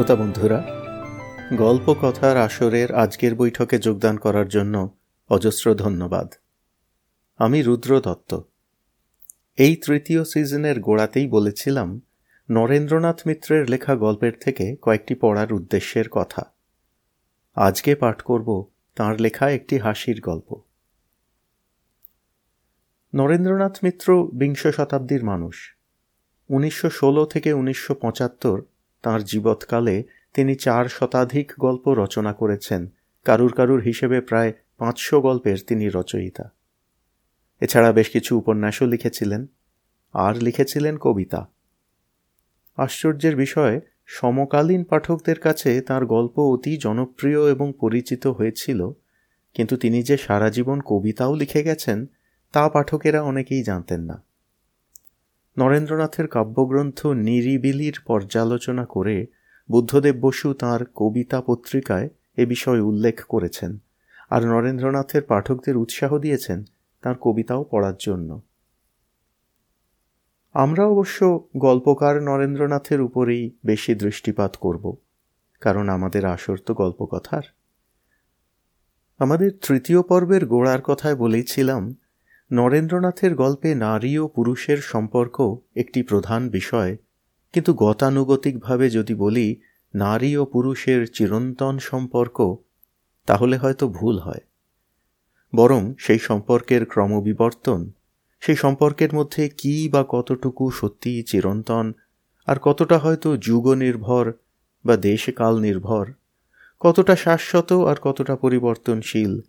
শ্রোতা 0.00 0.16
বন্ধুরা, 0.16 0.64
গল্প 1.56 1.94
কথার 2.02 2.36
আসরের 2.36 2.94
আজকের 2.94 3.34
বৈঠকে 3.34 3.78
যোগদান 3.78 4.16
করার 4.16 4.48
জন্য 4.48 4.96
অজস্র 5.28 5.74
ধন্যবাদ। 5.74 6.34
আমি 7.38 7.62
রুদ্র 7.62 8.00
দত্ত। 8.00 8.40
এই 9.56 9.76
তৃতীয় 9.76 10.24
সিজনের 10.24 10.80
গোড়াতেই 10.80 11.28
বলেছিলাম, 11.28 12.00
নরেন্দ্রনাথ 12.50 13.20
মিত্রের 13.26 13.70
লেখা 13.70 13.96
গল্পের 13.96 14.32
থেকে 14.40 14.76
কয়েকটি 14.82 15.14
পড়ার 15.14 15.52
উদ্দেশ্যের 15.52 16.08
কথা। 16.08 16.42
আজকে 17.54 17.94
পাঠ 17.94 18.22
করব 18.22 18.66
তার 18.94 19.20
লেখা 19.20 19.50
একটি 19.50 19.78
হাসির 19.78 20.20
গল্প। 20.20 20.60
নরেন্দ্রনাথ 23.14 23.78
মিত্র 23.82 24.28
বিংশ 24.32 24.66
শতাব্দীর 24.66 25.24
মানুষ। 25.24 25.76
উনিশশো 26.48 26.90
ষোলো 26.90 27.26
থেকে 27.26 27.52
উনিশশো 27.52 27.94
পঁচাত্তর 27.94 28.62
তাঁর 29.02 29.22
জীবৎকালে 29.22 30.04
তিনি 30.34 30.54
চার 30.54 30.84
শতাধিক 30.84 31.52
গল্প 31.60 31.88
রচনা 31.88 32.32
করেছেন, 32.32 32.88
কারুর 33.24 33.52
কারুর 33.52 33.80
হিসেবে 33.80 34.20
প্রায় 34.20 34.52
পাঁচশো 34.78 35.20
গল্পের 35.20 35.56
তিনি 35.66 35.88
রচয়িতা। 35.88 36.52
এছাড়া 37.60 37.92
বেশ 37.92 38.10
কিছু 38.10 38.38
উপন্যাসও 38.38 38.86
লিখেছিলেন, 38.86 39.46
আর 40.12 40.36
লিখেছিলেন 40.36 40.96
কবিতা। 40.96 41.46
আশ্চর্যের 42.76 43.36
বিষয়, 43.36 43.80
সমকালীন 44.06 44.84
পাঠকদের 44.84 45.40
কাছে 45.40 45.80
তার 45.80 46.06
গল্প 46.06 46.38
অতি 46.38 46.76
জনপ্রিয় 46.76 47.50
এবং 47.50 47.72
পরিচিত 47.80 48.26
হয়েছিল, 48.26 48.90
কিন্তু 49.54 49.76
তিনি 49.76 50.02
যে 50.02 50.16
সারা 50.16 50.50
জীবন 50.50 50.80
কবিতাও 50.80 51.34
লিখে 51.34 51.62
গেছেন, 51.62 52.06
তা 52.52 52.68
পাঠকেরা 52.68 53.22
অনেকেই 53.22 53.62
জানতেন 53.62 54.00
না। 54.00 54.22
নরেন্দ্রনাথের 55.56 56.28
কাব্যগ্রন্থ 56.28 57.06
নিরিবিলির 57.06 58.00
পর্যালোচনা 58.06 58.84
করে 58.84 59.26
বুদ্ধদেব 59.70 60.16
বসু 60.20 60.54
তাঁর 60.54 60.86
কবিতা 60.94 61.40
পত্রিকায় 61.40 62.08
এ 62.36 62.46
বিষয়ে 62.46 62.80
উল্লেখ 62.80 63.24
করেছেন 63.24 63.78
আর 64.30 64.46
নরেন্দ্রনাথের 64.46 65.22
পাঠকদের 65.22 65.76
উৎসাহ 65.76 66.18
দিয়েছেন 66.18 66.64
তার 67.02 67.14
কবিতাও 67.20 67.64
পড়ার 67.64 67.94
জন্য। 68.00 68.40
আমরা 70.52 70.86
অবশ্য 70.86 71.48
গল্পকার 71.56 72.22
নরেন্দ্রনাথের 72.22 73.00
উপরেই 73.00 73.50
বেশি 73.66 73.94
দৃষ্টিপাত 73.94 74.56
করব, 74.56 74.96
কারণ 75.60 75.88
আমাদের 75.88 76.26
আসর 76.26 76.56
তো 76.66 76.74
গল্পকথার। 76.74 77.42
আমাদের 79.18 79.50
তৃতীয় 79.62 80.02
পর্বের 80.02 80.46
গোড়ার 80.46 80.80
কথায় 80.82 81.16
বলেছিলাম 81.16 81.94
নরেন্দ্রনাথের 82.50 83.34
গল্পে 83.34 83.74
নারী 83.74 84.18
ও 84.18 84.28
পুরুষের 84.28 84.78
সম্পর্ক 84.82 85.36
একটি 85.76 86.02
প্রধান 86.02 86.48
বিষয়, 86.48 86.96
কিন্তু 87.52 87.74
গতানুগতিকভাবে 87.74 88.90
যদি 88.90 89.14
বলি 89.14 89.60
নারী 89.94 90.36
ও 90.36 90.44
পুরুষের 90.44 91.12
চিরন্তন 91.12 91.78
সম্পর্ক, 91.78 92.38
তাহলে 93.26 93.56
হয়তো 93.56 93.88
ভুল 93.88 94.18
হয়। 94.18 94.40
বরং 95.54 95.94
সেই 95.98 96.18
সম্পর্কের 96.18 96.86
ক্রমবিবর্তন, 96.86 97.90
সেই 98.40 98.56
সম্পর্কের 98.56 99.14
মধ্যে 99.14 99.48
কি 99.48 99.88
বা 99.88 100.04
কতটুকু 100.08 100.70
সত্যি 100.70 101.22
চিরন্তন, 101.22 101.92
আর 102.48 102.56
কতটা 102.62 102.98
হয়তো 102.98 103.36
যুগ 103.36 103.64
নির্ভর 103.74 104.32
বা 104.84 104.96
দেশকাল 104.96 105.60
নির্ভর 105.60 106.06
কতটা 106.80 107.16
শাশ্বত 107.16 107.72
আর 107.72 107.96
কতটা 108.02 108.36
পরিবর্তনশীল, 108.36 109.40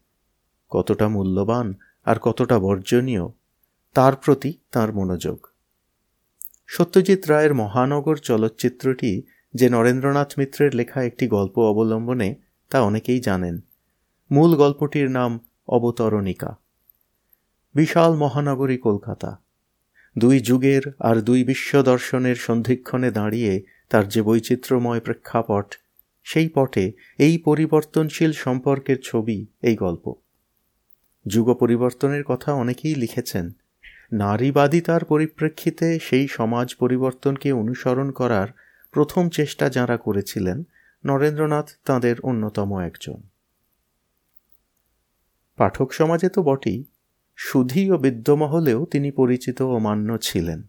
কতটা 0.70 1.08
মূল্যবান 1.08 1.68
আর 2.06 2.16
কতটা 2.22 2.60
বর্জনীয়, 2.60 3.28
তার 3.94 4.16
প্রতি 4.16 4.54
তার 4.72 4.94
মনোযোগ। 4.94 5.48
সত্যজিৎ 6.68 7.28
রায়ের 7.28 7.54
মহানগর 7.54 8.16
চলচ্চিত্রটি 8.16 9.24
যে 9.54 9.70
নরেন্দ্রনাথ 9.70 10.34
মিত্রের 10.38 10.76
লেখা 10.76 11.04
একটি 11.04 11.28
গল্প 11.28 11.60
অবলম্বনে, 11.60 12.36
তা 12.70 12.82
অনেকেই 12.82 13.20
জানেন। 13.20 13.60
মূল 14.32 14.56
গল্পটির 14.56 15.12
নাম 15.12 15.40
অবতরণিকা। 15.68 16.56
বিশাল 17.76 18.16
মহানগরী 18.16 18.78
কলকাতা। 18.78 19.42
দুই 20.18 20.40
যুগের 20.40 20.82
আর 21.00 21.16
দুই 21.16 21.44
বিশ্ব 21.44 21.82
দর্শনের 21.82 22.36
সন্ধিক্ষণে 22.36 23.12
দাঁড়িয়ে 23.12 23.64
তার 23.90 24.08
যে 24.08 24.22
বৈচিত্র্যময় 24.22 25.00
প্রেক্ষাপট, 25.00 25.74
সেই 26.24 26.50
পটে 26.50 26.94
এই 27.18 27.38
পরিবর্তনশীল 27.38 28.32
সম্পর্কের 28.32 28.98
ছবি 29.04 29.46
এই 29.62 29.76
গল্প। 29.76 30.14
যুগ 31.28 31.54
পরিবর্তনের 31.54 32.24
কথা 32.24 32.54
অনেকেই 32.54 32.96
লিখেছেন। 32.96 33.52
নারীবাদিতার 34.12 35.06
পরিপ্রেক্ষিতে 35.06 36.00
সেই 36.00 36.28
সমাজ 36.28 36.76
পরিবর্তনকে 36.76 37.52
অনুসরণ 37.52 38.12
করার 38.12 38.48
প্রথম 38.92 39.30
চেষ্টা 39.30 39.70
যাঁরা 39.70 39.98
করেছিলেন, 39.98 40.64
নরেন্দ্রনাথ 41.06 41.70
তাঁদের 41.86 42.16
অন্যতম 42.22 42.80
একজন। 42.80 43.22
পাঠক 45.58 45.94
সমাজে 45.94 46.30
তো 46.30 46.44
বটেই, 46.44 46.84
সুধী 47.36 47.92
ও 47.92 47.98
বিদ্যমহলেও 47.98 48.86
তিনি 48.86 49.12
পরিচিত 49.12 49.62
ও 49.62 49.80
মান্য 49.80 50.18
ছিলেন। 50.18 50.64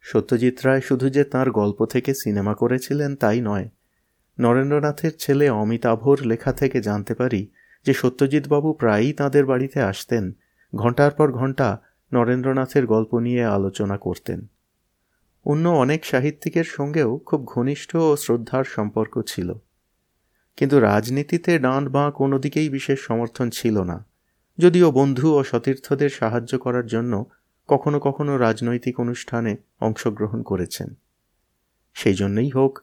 সত্যজিৎ 0.00 0.66
রায় 0.66 0.80
শুধু 0.80 1.10
যে 1.10 1.24
তার 1.24 1.50
গল্প 1.50 1.84
থেকে 1.84 2.14
সিনেমা 2.14 2.54
করেছিলেন 2.54 3.16
তাই 3.16 3.40
নয়, 3.40 3.68
নরেন্দ্রনাথের 4.40 5.12
ছেলে 5.18 5.50
অমিতাভর 5.50 6.18
লেখা 6.22 6.52
থেকে 6.52 6.80
জানতে 6.80 7.14
পারি 7.14 7.46
যে 7.86 7.94
সত্যজিৎবাবু 7.94 8.72
প্রায়ই 8.72 9.12
তাঁদের 9.12 9.46
বাড়িতে 9.46 9.82
আসতেন 9.82 10.32
ঘণ্টার 10.74 11.10
পর 11.10 11.32
ঘণ্টা 11.32 11.80
নরেন্দ্রনাথের 12.12 12.86
গল্প 12.86 13.18
নিয়ে 13.18 13.44
আলোচনা 13.44 13.98
করতেন। 13.98 14.46
অন্য 15.44 15.68
অনেক 15.68 16.04
সাহিত্যিকের 16.04 16.64
সঙ্গেও 16.64 17.18
খুব 17.18 17.44
ঘনিষ্ঠ 17.44 17.96
ও 17.96 18.16
শ্রদ্ধার 18.16 18.64
সম্পর্ক 18.64 19.22
ছিল। 19.26 19.54
কিন্তু 20.56 20.80
রাজনীতিতে 20.80 21.58
ডান 21.58 21.88
বাঁ 21.88 22.10
কোনো 22.10 22.38
দিকেই 22.38 22.68
বিশেষ 22.68 23.00
সমর্থন 23.00 23.50
ছিল 23.50 23.82
না। 23.82 24.04
যদিও 24.58 24.90
বন্ধু 24.90 25.34
ও 25.34 25.44
সতীর্থদের 25.44 26.10
সাহায্য 26.10 26.58
করার 26.58 26.86
জন্য 26.86 27.24
কখনো 27.68 28.00
কখনো 28.00 28.38
রাজনৈতিক 28.38 29.00
অনুষ্ঠানে 29.00 29.56
অংশগ্রহণ 29.80 30.42
করেছেন। 30.42 30.94
সেই 31.94 32.14
জন্যই 32.14 32.50
হোক 32.50 32.78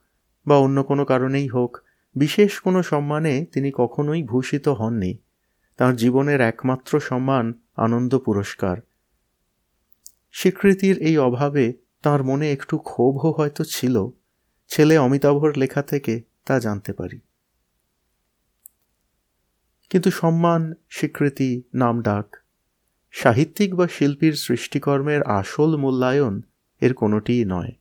বা 0.47 0.57
অন্য 0.57 0.83
কোনো 0.83 1.05
কারণেই 1.05 1.47
হোক 1.47 1.81
বিশেষ 2.15 2.59
কোনো 2.59 2.83
সম্মানে 2.83 3.45
তিনি 3.45 3.71
কখনোই 3.75 4.23
ভূষিত 4.23 4.67
হননি। 4.67 5.17
তার 5.77 5.95
জীবনের 5.95 6.41
একমাত্র 6.41 6.99
সম্মান 6.99 7.53
আনন্দ 7.75 8.17
পুরস্কার। 8.17 8.77
স্বীকৃতির 10.31 10.97
এই 10.97 11.17
অভাবে 11.17 11.73
তার 12.01 12.23
মনে 12.23 12.51
একটু 12.51 12.77
ক্ষোভও 12.77 13.31
হয়তো 13.31 13.63
ছিল। 13.63 14.07
ছেলে 14.67 14.97
অমিতাভর 14.97 15.57
লেখা 15.57 15.81
থেকে 15.81 16.21
তা 16.45 16.59
জানতে 16.59 16.93
পারি। 16.93 17.19
কিন্তু 19.89 20.11
সম্মান, 20.11 20.73
স্বীকৃতি, 20.89 21.63
নাম 21.73 22.01
ডাক, 22.01 22.37
সাহিত্যিক 23.11 23.75
বা 23.75 23.87
শিল্পীর 23.87 24.33
সৃষ্টিকর্মের 24.33 25.23
আসল 25.23 25.77
মূল্যায়ন 25.77 26.41
এর 26.81 26.93
কোনোটিই 26.93 27.45
নয়। 27.45 27.71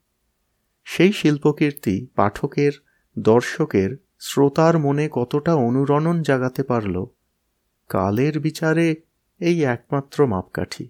সেই 0.85 1.13
শিল্পকীর্তি 1.13 2.07
পাঠকের, 2.15 2.73
দর্শকের 3.19 4.04
শ্রোতার 4.27 4.79
মনে 4.79 5.09
কতটা 5.13 5.55
অনুরণন 5.55 6.23
জাগাতে 6.23 6.63
পারল, 6.63 7.07
কালের 7.89 8.41
বিচারে 8.41 8.97
এই 9.41 9.65
একমাত্র 9.65 10.27
মাপকাঠি। 10.27 10.89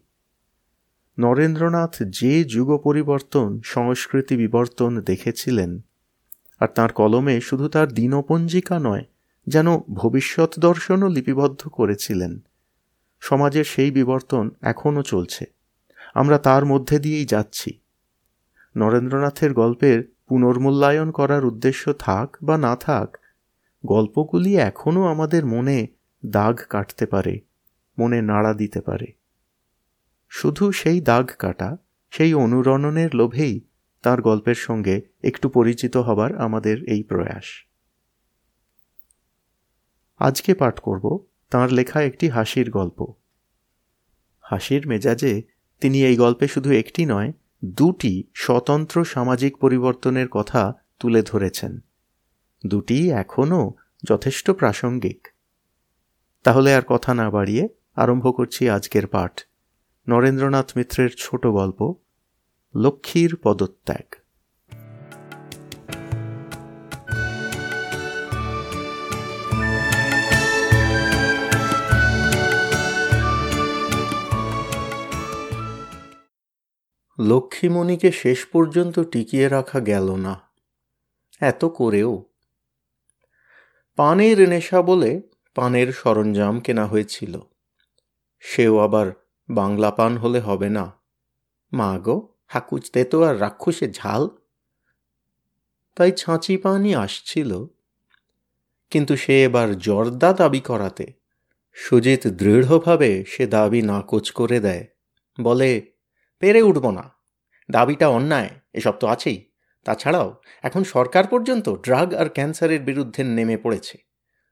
নরেন্দ্রনাথ 1.19 1.95
যে 2.03 2.45
যুগ 2.45 2.69
পরিবর্তন, 2.83 3.61
সংস্কৃতি 3.65 4.37
বিবর্তন 4.37 5.01
দেখেছিলেন, 5.01 5.81
আর 6.61 6.69
তার 6.69 6.93
কলমে 6.93 7.41
শুধু 7.41 7.69
তার 7.69 7.89
দিনপঞ্জিকা 7.93 8.79
নয়, 8.79 9.05
যেন 9.47 9.79
ভবিষ্যৎ 9.93 10.59
দর্শনও 10.59 11.09
লিপিবদ্ধ 11.09 11.69
করেছিলেন। 11.69 12.41
সমাজের 13.21 13.65
সেই 13.65 13.91
বিবর্তন 13.91 14.51
এখনও 14.63 15.03
চলছে। 15.03 15.45
আমরা 16.15 16.39
তার 16.39 16.65
মধ্যে 16.65 16.99
দিয়েই 16.99 17.25
যাচ্ছি। 17.25 17.71
নরেন্দ্রনাথের 18.77 19.53
গল্পের 19.55 19.99
পুনর্মূল্যায়ন 20.29 21.11
করার 21.11 21.45
উদ্দেশ্য 21.45 21.93
থাক 21.93 22.37
বা 22.43 22.59
না 22.59 22.77
থাক 22.77 23.24
গল্পগুলি 23.87 24.57
এখনও 24.57 25.05
আমাদের 25.05 25.47
মনে 25.47 25.87
দাগ 26.27 26.61
কাটতে 26.71 27.07
পারে, 27.07 27.41
মনে 27.99 28.23
নাড়া 28.23 28.55
দিতে 28.55 28.81
পারে। 28.81 29.07
শুধু 30.29 30.73
সেই 30.73 31.01
দাগ 31.01 31.31
কাটা, 31.39 31.77
সেই 32.11 32.35
অনুরণনের 32.35 33.15
লোভেই 33.15 33.61
তার 34.03 34.23
গল্পের 34.23 34.55
সঙ্গে 34.55 35.03
একটু 35.23 35.49
পরিচিত 35.49 35.97
হবার 35.97 36.37
আমাদের 36.37 36.85
এই 36.85 37.03
প্রয়াস। 37.03 37.45
আজকে 40.19 40.55
পাঠ 40.55 40.81
করব 40.81 41.27
তার 41.51 41.73
লেখা 41.73 42.03
একটি 42.03 42.29
হাসির 42.29 42.71
গল্প। 42.71 43.13
হাসির 44.41 44.89
মেজাজে 44.89 45.43
তিনি 45.81 46.05
এই 46.05 46.17
গল্পে 46.17 46.49
শুধু 46.49 46.71
একটি 46.73 47.07
নয়, 47.07 47.33
দুটি 47.65 48.25
স্বতন্ত্র 48.35 49.05
সামাজিক 49.05 49.57
পরিবর্তনের 49.57 50.29
কথা 50.29 50.75
তুলে 50.99 51.23
ধরেছেন। 51.23 51.81
দুটি 52.67 53.11
এখনও 53.11 53.75
যথেষ্ট 54.05 54.51
প্রাসঙ্গিক। 54.51 55.29
তাহলে 56.43 56.75
আর 56.75 56.83
কথা 56.83 57.15
না 57.15 57.31
বাড়িয়ে 57.31 57.69
আরম্ভ 57.95 58.37
করছি 58.37 58.69
আজকের 58.69 59.07
পাঠ। 59.07 59.41
নরেন্দ্রনাথ 60.09 60.77
মিত্রের 60.77 61.11
ছোট 61.19 61.47
গল্প, 61.47 61.95
লক্ষ্মীর 62.77 63.37
পদত্যাগ। 63.43 64.15
লক্ষ্মীমণিকে 77.21 78.13
শেষ 78.13 78.47
পর্যন্ত 78.47 79.01
টিকিয়ে 79.01 79.49
রাখা 79.49 79.81
গেল 79.81 80.17
না। 80.17 80.41
এত 81.41 81.65
করেও 81.65 82.25
পানের 83.97 84.49
নেশা 84.49 84.83
বলে 84.83 85.23
পানের 85.55 85.93
সরঞ্জাম 85.93 86.61
কেনা 86.61 86.87
হয়েছিল। 86.87 87.41
সেও 88.41 88.79
আবার 88.79 89.13
বাংলা 89.51 89.91
পান 89.91 90.17
হলে 90.17 90.41
হবে 90.41 90.69
না। 90.69 90.93
মা 91.73 91.99
গো, 91.99 92.35
হাকুচতে 92.47 93.05
তো 93.05 93.23
আর 93.23 93.41
রাক্ষসে 93.41 93.91
ঝাল। 93.91 94.29
তাই 95.97 96.13
ছাঁচি 96.13 96.57
পানই 96.57 96.95
আসছিল। 96.95 97.65
কিন্তু 98.91 99.17
সে 99.17 99.45
এবার 99.45 99.79
জর্দা 99.79 100.33
দাবি 100.33 100.61
করাতে 100.61 101.13
সুজিত 101.73 102.27
দৃঢ়ভাবে 102.27 103.25
সে 103.29 103.47
দাবি 103.47 103.83
নাকচ 103.83 104.31
করে 104.31 104.61
দেয়। 104.61 104.87
বলে, 105.41 105.93
পেরে 106.39 106.63
উঠব 106.63 106.91
না। 106.91 107.11
দাবিটা 107.71 108.09
অন্যায়, 108.09 108.51
এসব 108.73 108.93
তো 108.93 109.07
আছেই। 109.07 109.54
তাছাড়াও, 109.85 110.41
এখন 110.63 110.85
সরকার 110.85 111.25
পর্যন্ত 111.29 111.77
ড্রাগ 111.77 112.15
আর 112.15 112.29
ক্যান্সারের 112.29 112.83
বিরুদ্ধে 112.83 113.25
নেমে 113.25 113.57
পড়েছে। 113.57 113.99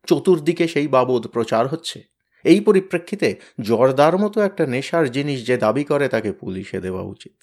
চতুর্দিকে 0.06 0.68
সেই 0.68 0.88
বাবদ 0.88 1.26
প্রচার 1.26 1.66
হচ্ছে। 1.66 1.98
এই 2.44 2.60
পরিপ্রেক্ষিতে 2.60 3.28
জর্দার 3.60 4.18
মতো 4.18 4.40
একটা 4.40 4.66
নেশার 4.66 5.10
জিনিস 5.10 5.46
যে 5.46 5.56
দাবি 5.56 5.84
করে 5.84 6.08
তাকে 6.08 6.32
পুলিশে 6.32 6.80
দেওয়া 6.80 7.02
উচিত। 7.02 7.36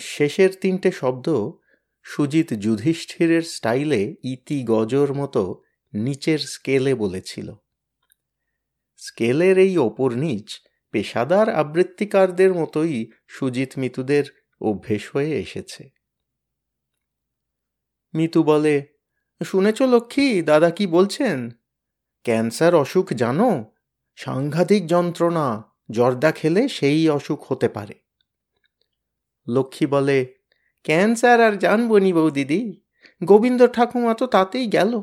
শেষের 0.00 0.50
তিনটে 0.60 0.92
শব্দ 0.92 1.26
সুজিত 2.02 2.52
যুধিষ্ঠিরের 2.54 3.42
স্টাইলে 3.42 4.16
ইতি 4.22 4.64
গজর 4.64 5.14
মতো 5.14 5.62
নিচের 5.94 6.38
স্কেলে 6.38 6.94
বলেছিল। 6.94 7.54
স্কেলের 8.96 9.58
এই 9.58 9.78
ওপর 9.78 10.14
নিচ 10.14 10.48
পেশাদার 10.90 11.48
আবৃত্তিকারদের 11.50 12.54
মতোই 12.54 13.10
সুজিত 13.28 13.78
মিতুদের 13.78 14.24
অভ্যেস 14.60 15.10
হয়ে 15.12 15.30
এসেছে। 15.30 15.90
মিতু 18.14 18.42
বলে, 18.42 18.86
শুনেছ 19.44 19.82
লক্ষ্মী, 19.82 20.42
দাদা 20.42 20.70
কি 20.70 20.86
বলছেন? 20.86 21.50
ক্যান্সার 22.22 22.74
অসুখ 22.74 23.12
জানো? 23.12 23.74
সাংঘাতিক 24.16 24.86
যন্ত্রণা, 24.86 25.64
জর্দা 25.90 26.32
খেলে 26.32 26.68
সেই 26.68 27.10
অসুখ 27.10 27.52
হতে 27.52 27.68
পারে। 27.68 27.94
লক্ষ্মী 29.48 29.86
বলে, 29.86 30.34
ক্যান্সার 30.84 31.40
আর 31.40 31.56
জানব 31.56 31.96
নি 31.96 32.30
দিদি 32.30 32.80
গোবিন্দ 33.24 33.66
ঠাকুমা 33.66 34.14
তো 34.14 34.26
তাতেই 34.26 34.66
গেল। 34.66 35.02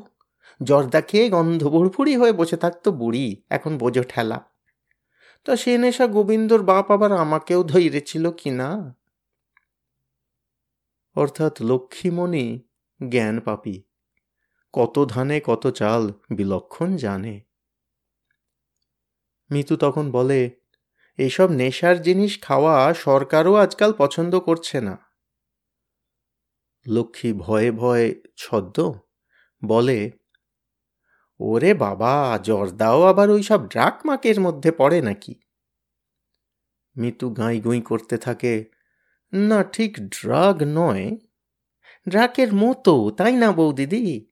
জর্দা 0.63 1.01
খেয়ে 1.01 1.29
গন্ধ 1.29 1.67
ভুড়ফুড়ি 1.67 2.15
হয়ে 2.15 2.31
বসে 2.31 2.57
থাকতো 2.57 2.91
বুড়ি, 2.91 3.43
এখন 3.49 3.77
বোঝো 3.77 4.03
ঠেলা। 4.09 4.49
তা 5.45 5.55
সে 5.55 5.77
নেশা 5.77 6.07
গোবিন্দর 6.07 6.63
বাপ 6.63 6.91
আবার 6.91 7.11
আমাকেও 7.11 7.63
ধৈরেছিল 7.63 8.31
কি 8.31 8.49
না 8.49 8.95
অর্থাৎ 11.15 11.61
লক্ষ্মীমণি 11.61 12.69
জ্ঞান 13.09 13.39
পাপি। 13.39 13.83
কত 14.73 15.05
ধানে 15.05 15.41
কত 15.45 15.67
চাল 15.67 16.13
বিলক্ষণ 16.35 16.95
জানে। 16.95 17.41
মিতু 19.51 19.77
তখন 19.77 20.11
বলে, 20.11 20.51
এসব 21.17 21.49
নেশার 21.49 22.01
জিনিস 22.01 22.41
খাওয়া 22.41 22.93
সরকারও 22.93 23.55
আজকাল 23.55 23.93
পছন্দ 23.97 24.39
করছে 24.39 24.81
না। 24.81 24.97
লক্ষ্মী 26.87 27.33
ভয়ে 27.33 27.71
ভয়ে 27.71 28.21
ছদ্ম 28.37 28.93
বলে, 29.65 30.11
ওরে 31.39 31.73
বাবা, 31.73 32.39
জর্দাও 32.43 33.03
আবার 33.03 33.29
ওই 33.29 33.43
সব 33.43 33.69
ড্রাক 33.69 34.05
মাকের 34.05 34.39
মধ্যে 34.39 34.71
পড়ে 34.71 35.01
নাকি? 35.01 35.35
মিতু 36.97 37.29
গাঁই 37.29 37.59
গুঁই 37.59 37.81
করতে 37.81 38.17
থাকে 38.17 38.74
না 39.35 39.63
ঠিক 39.63 39.97
ড্রাগ 40.09 40.63
নয়, 40.63 41.17
ড্রাকের 42.09 42.53
মতো, 42.53 43.09
তাই 43.09 43.35
না 43.35 43.51
বৌদিদি? 43.51 44.29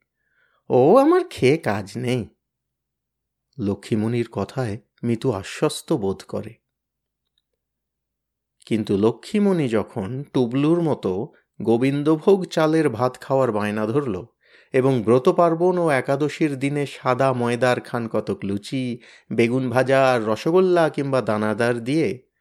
ও 0.69 0.97
আমার 0.97 1.21
খেয়ে 1.29 1.57
কাজ 1.57 1.97
নেই। 1.97 2.29
লক্ষ্মীমণির 3.59 4.29
কথায় 4.31 4.77
মিতু 5.03 5.31
আশ্বস্ত 5.31 5.94
বোধ 5.94 6.23
করে। 6.27 6.53
কিন্তু 8.65 8.97
লক্ষ্মীমণি 8.97 9.69
যখন 9.69 10.23
টুবলুর 10.33 10.81
মতো 10.81 11.31
গোবিন্দভোগ 11.61 12.45
চালের 12.45 12.89
ভাত 12.89 13.21
খাওয়ার 13.21 13.51
বায়না 13.51 13.85
ধরল 13.85 14.25
এবং 14.73 15.03
ব্রত 15.03 15.29
পার্বণ 15.29 15.77
ও 15.77 15.89
একাদশীর 15.89 16.59
দিনে 16.59 16.85
সাদা 16.85 17.33
ময়দার 17.33 17.81
খান 17.81 18.07
কতক 18.07 18.45
লুচি, 18.45 19.00
বেগুন 19.31 19.69
ভাজা 19.69 20.19
রসগোল্লা 20.25 20.89
কিংবা 20.89 21.21
দানাদার 21.21 21.83
দিয়ে 21.83 22.32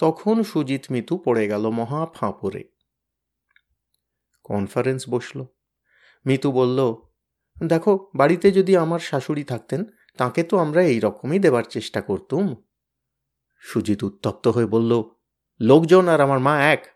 তখন 0.00 0.42
সুজিত 0.42 0.84
মিতু 0.90 1.18
পড়ে 1.18 1.48
গেল 1.48 1.70
মহা 1.70 2.06
ফাঁপরে 2.06 2.64
কনফারেন্স 4.44 5.08
বসল। 5.08 5.44
মিতু 6.26 6.52
বলল, 6.52 6.94
দেখো, 7.66 8.10
বাড়িতে 8.14 8.52
যদি 8.52 8.76
আমার 8.76 8.98
শাশুড়ি 8.98 9.44
থাকতেন, 9.44 9.84
তাকে 10.16 10.42
তো 10.42 10.58
আমরা 10.58 10.82
এই 10.82 11.00
রকমই 11.00 11.38
দেবার 11.38 11.64
চেষ্টা 11.64 12.00
করতুম। 12.00 12.54
সুজিত 13.60 14.02
উত্তপ্ত 14.02 14.48
হয়ে 14.48 14.66
বলল, 14.66 15.02
লোকজন 15.60 16.08
আর 16.08 16.20
আমার 16.20 16.38
মা 16.38 16.64
এক। 16.64 16.86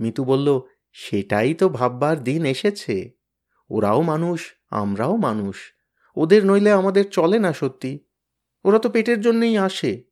মিতু 0.00 0.24
বলল, 0.24 0.60
সেটাই 0.92 1.54
তো 1.54 1.68
ভাববার 1.68 2.24
দিন 2.24 2.46
এসেছে। 2.46 3.10
ওরাও 3.70 4.02
মানুষ, 4.02 4.54
আমরাও 4.70 5.16
মানুষ। 5.16 5.72
ওদের 6.16 6.46
নইলে 6.46 6.72
আমাদের 6.72 7.10
চলে 7.10 7.38
না 7.38 7.52
সত্যি। 7.52 8.06
ওরা 8.64 8.78
তো 8.78 8.90
পেটের 8.90 9.20
জন্যেই 9.20 9.58
আসে। 9.58 10.05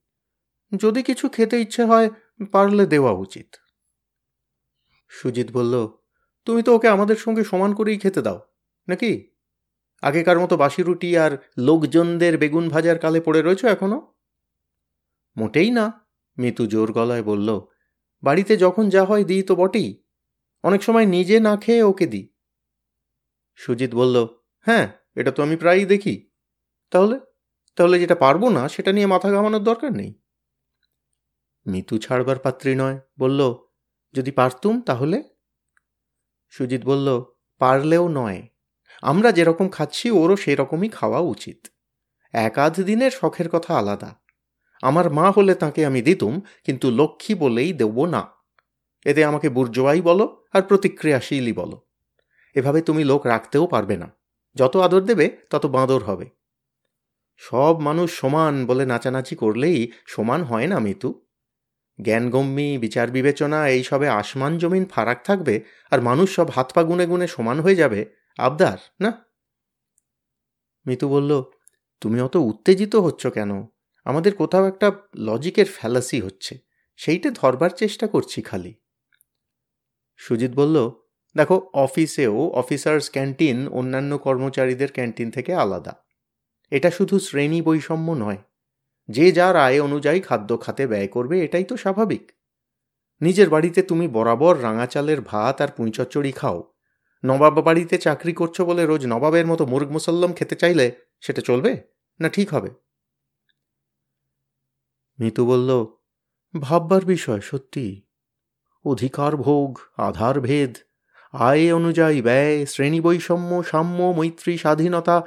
যদি 0.77 1.03
কিছু 1.03 1.29
খেতে 1.29 1.61
ইচ্ছে 1.61 1.85
হয়, 1.85 2.11
পারলে 2.53 2.87
দেওয়া 2.87 3.13
উচিত। 3.13 3.57
সুজিত 5.09 5.53
বলল, 5.53 5.89
তুমি 6.45 6.63
তো 6.63 6.75
ওকে 6.75 6.89
আমাদের 6.89 7.17
সঙ্গে 7.17 7.45
সমান 7.45 7.75
করেই 7.75 7.99
খেতে 7.99 8.23
দাও, 8.23 8.41
নাকি? 8.89 9.31
আগেকার 10.03 10.39
মতো 10.39 10.57
বাসি 10.57 10.83
রুটি 10.83 11.19
আর 11.19 11.39
লোকজনদের 11.59 12.39
বেগুন 12.39 12.69
ভাজার 12.69 12.99
কালে 12.99 13.21
পড়ে 13.21 13.43
রয়েছ 13.43 13.65
এখনও? 13.65 14.15
মোটেই 15.37 15.71
না, 15.71 16.07
মিতু 16.39 16.67
জোর 16.67 16.93
গলায় 16.93 17.23
বলল। 17.23 17.61
বাড়িতে 18.23 18.57
যখন 18.57 18.89
যা 18.89 19.05
হয় 19.05 19.25
দিই 19.25 19.43
তো 19.43 19.55
বটেই, 19.55 20.03
অনেক 20.63 20.83
সময় 20.83 21.07
নিজে 21.07 21.41
না 21.41 21.57
খেয়ে 21.57 21.83
ওকে 21.83 22.07
দিই। 22.07 22.29
সুজিত 23.55 23.95
বলল 23.95 24.27
হ্যাঁ 24.61 24.93
এটা 25.15 25.31
তো 25.31 25.43
আমি 25.43 25.57
প্রায়ই 25.57 25.85
দেখি। 25.85 26.31
তাহলে? 26.91 27.21
তাহলে 27.77 27.99
যেটা 27.99 28.15
পারব 28.15 28.49
না, 28.49 28.69
সেটা 28.69 28.93
নিয়ে 28.93 29.07
মাথা 29.07 29.33
ঘামানোর 29.33 29.63
দরকার 29.63 29.93
নেই। 29.93 30.24
মিতু 31.67 31.99
ছাড়বার 31.99 32.39
পাত্রী 32.39 32.75
নয়। 32.75 32.99
বলল, 33.19 33.55
যদি 34.15 34.31
পারতুম 34.31 34.81
তাহলে? 34.81 35.23
সুজিত 36.51 36.85
বলল, 36.85 37.23
পারলেও 37.59 38.09
নয়। 38.09 38.49
আমরা 39.03 39.33
যেরকম 39.33 39.69
খাচ্ছি, 39.69 40.11
ওরও 40.11 40.37
সেরকমই 40.37 40.89
খাওয়া 40.89 41.19
উচিত। 41.19 41.67
এক 42.33 42.59
আধ 42.59 42.81
দিনের 42.81 43.11
শখের 43.11 43.49
কথা 43.49 43.79
আলাদা। 43.79 44.21
আমার 44.83 45.11
মা 45.11 45.31
হলে 45.31 45.55
তাকে 45.55 45.87
আমি 45.87 46.03
দিতুম, 46.03 46.41
কিন্তু 46.65 46.91
লক্ষ্মী 46.91 47.35
বলেই 47.35 47.73
দেব 47.73 48.05
না। 48.05 48.29
এতে 49.05 49.25
আমাকে 49.25 49.49
বুর্জোয়াই 49.49 50.01
বলো 50.01 50.45
আর 50.53 50.63
প্রতিক্রিয়াশীলই 50.63 51.53
বলো। 51.53 51.87
এভাবে 52.55 52.83
তুমি 52.83 53.05
লোক 53.05 53.27
রাখতেও 53.27 53.67
পারবে 53.67 53.97
না। 53.97 54.17
যত 54.55 54.77
আদর 54.77 55.01
দেবে, 55.01 55.37
তত 55.51 55.67
বাঁদর 55.67 56.05
হবে। 56.05 56.31
সব 57.37 57.81
মানুষ 57.81 58.21
সমান 58.21 58.67
বলে 58.67 58.87
নাচানাচি 58.87 59.37
করলেই 59.37 59.93
সমান 60.07 60.43
হয় 60.43 60.67
না 60.67 60.79
মিতু। 60.79 61.24
জ্ঞানগম্যী, 62.03 62.79
বিচার 62.79 63.11
বিবেচনা 63.11 63.69
এইসবে 63.69 64.09
আসমান 64.09 64.59
জমিন 64.59 64.85
ফারাক 64.85 65.25
থাকবে 65.25 65.61
আর 65.91 66.03
মানুষ 66.03 66.35
সব 66.35 66.51
হাত 66.51 66.73
পা 66.73 66.83
গুনে 66.83 67.07
গুনে 67.07 67.27
সমান 67.27 67.61
হয়ে 67.61 67.75
যাবে। 67.75 68.07
আবদার, 68.39 68.79
না? 69.01 69.13
মিতু 70.87 71.09
বলল, 71.09 71.43
তুমি 72.01 72.21
অত 72.21 72.37
উত্তেজিত 72.37 72.97
হচ্ছ 72.97 73.27
কেন? 73.27 73.67
আমাদের 74.05 74.35
কোথাও 74.35 74.69
একটা 74.69 74.93
লজিকের 75.17 75.67
ফ্যালাসি 75.67 76.21
হচ্ছে। 76.21 76.59
সেইটা 76.97 77.31
ধরবার 77.31 77.71
চেষ্টা 77.71 78.07
করছি 78.07 78.43
খালি। 78.43 78.75
সুজিত 80.17 80.55
বলল, 80.55 80.91
দেখো, 81.37 81.71
অফিসেও 81.75 82.51
অফিসার্স 82.51 83.11
ক্যান্টিন 83.11 83.69
অন্যান্য 83.69 84.19
কর্মচারীদের 84.19 84.93
ক্যান্টিন 84.93 85.31
থেকে 85.31 85.55
আলাদা। 85.55 85.95
এটা 86.71 86.91
শুধু 86.91 87.19
শ্রেণি 87.19 87.63
বৈষম্য 87.63 88.13
নয়। 88.13 88.37
যে 89.09 89.33
যার 89.33 89.57
আয় 89.57 89.81
অনুযায়ী 89.81 90.21
খাদ্য 90.21 90.61
খাতে 90.61 90.87
ব্যয় 90.87 91.09
করবে, 91.09 91.45
এটাই 91.45 91.65
তো 91.65 91.77
স্বাভাবিক। 91.77 92.33
নিজের 93.21 93.51
বাড়িতে 93.51 93.83
তুমি 93.83 94.09
বরাবর 94.09 94.63
রাঙা 94.63 94.87
চালের 94.87 95.21
ভাত 95.21 95.61
আর 95.61 95.69
পুঁইচচ্চড়ি 95.69 96.33
খাও। 96.33 96.73
নবাব 97.25 97.61
বাড়িতে 97.61 97.99
চাকরি 97.99 98.33
করছ 98.33 98.61
বলে 98.61 98.87
রোজ 98.87 99.07
নবাবের 99.07 99.47
মতো 99.47 99.67
মুরগ 99.67 99.91
মুসল্লম 99.91 100.33
খেতে 100.33 100.57
চাইলে 100.57 100.93
সেটা 101.21 101.43
চলবে 101.43 101.83
না 102.21 102.29
ঠিক 102.29 102.55
হবে? 102.55 102.71
মিতু 105.19 105.47
বলল, 105.47 105.87
ভাববার 106.61 107.05
বিষয়, 107.05 107.41
সত্যি। 107.41 108.07
অধিকার 108.85 109.37
ভোগ, 109.37 109.79
আধার 109.97 110.41
ভেদ, 110.41 110.79
আয় 111.33 111.75
অনুযায়ী 111.75 112.23
ব্যয় 112.23 112.67
শ্রেণি 112.67 113.01
বৈষম্য 113.01 113.63
সাম্য, 113.63 114.03
মৈত্রী, 114.03 114.59
স্বাধীনতা, 114.59 115.27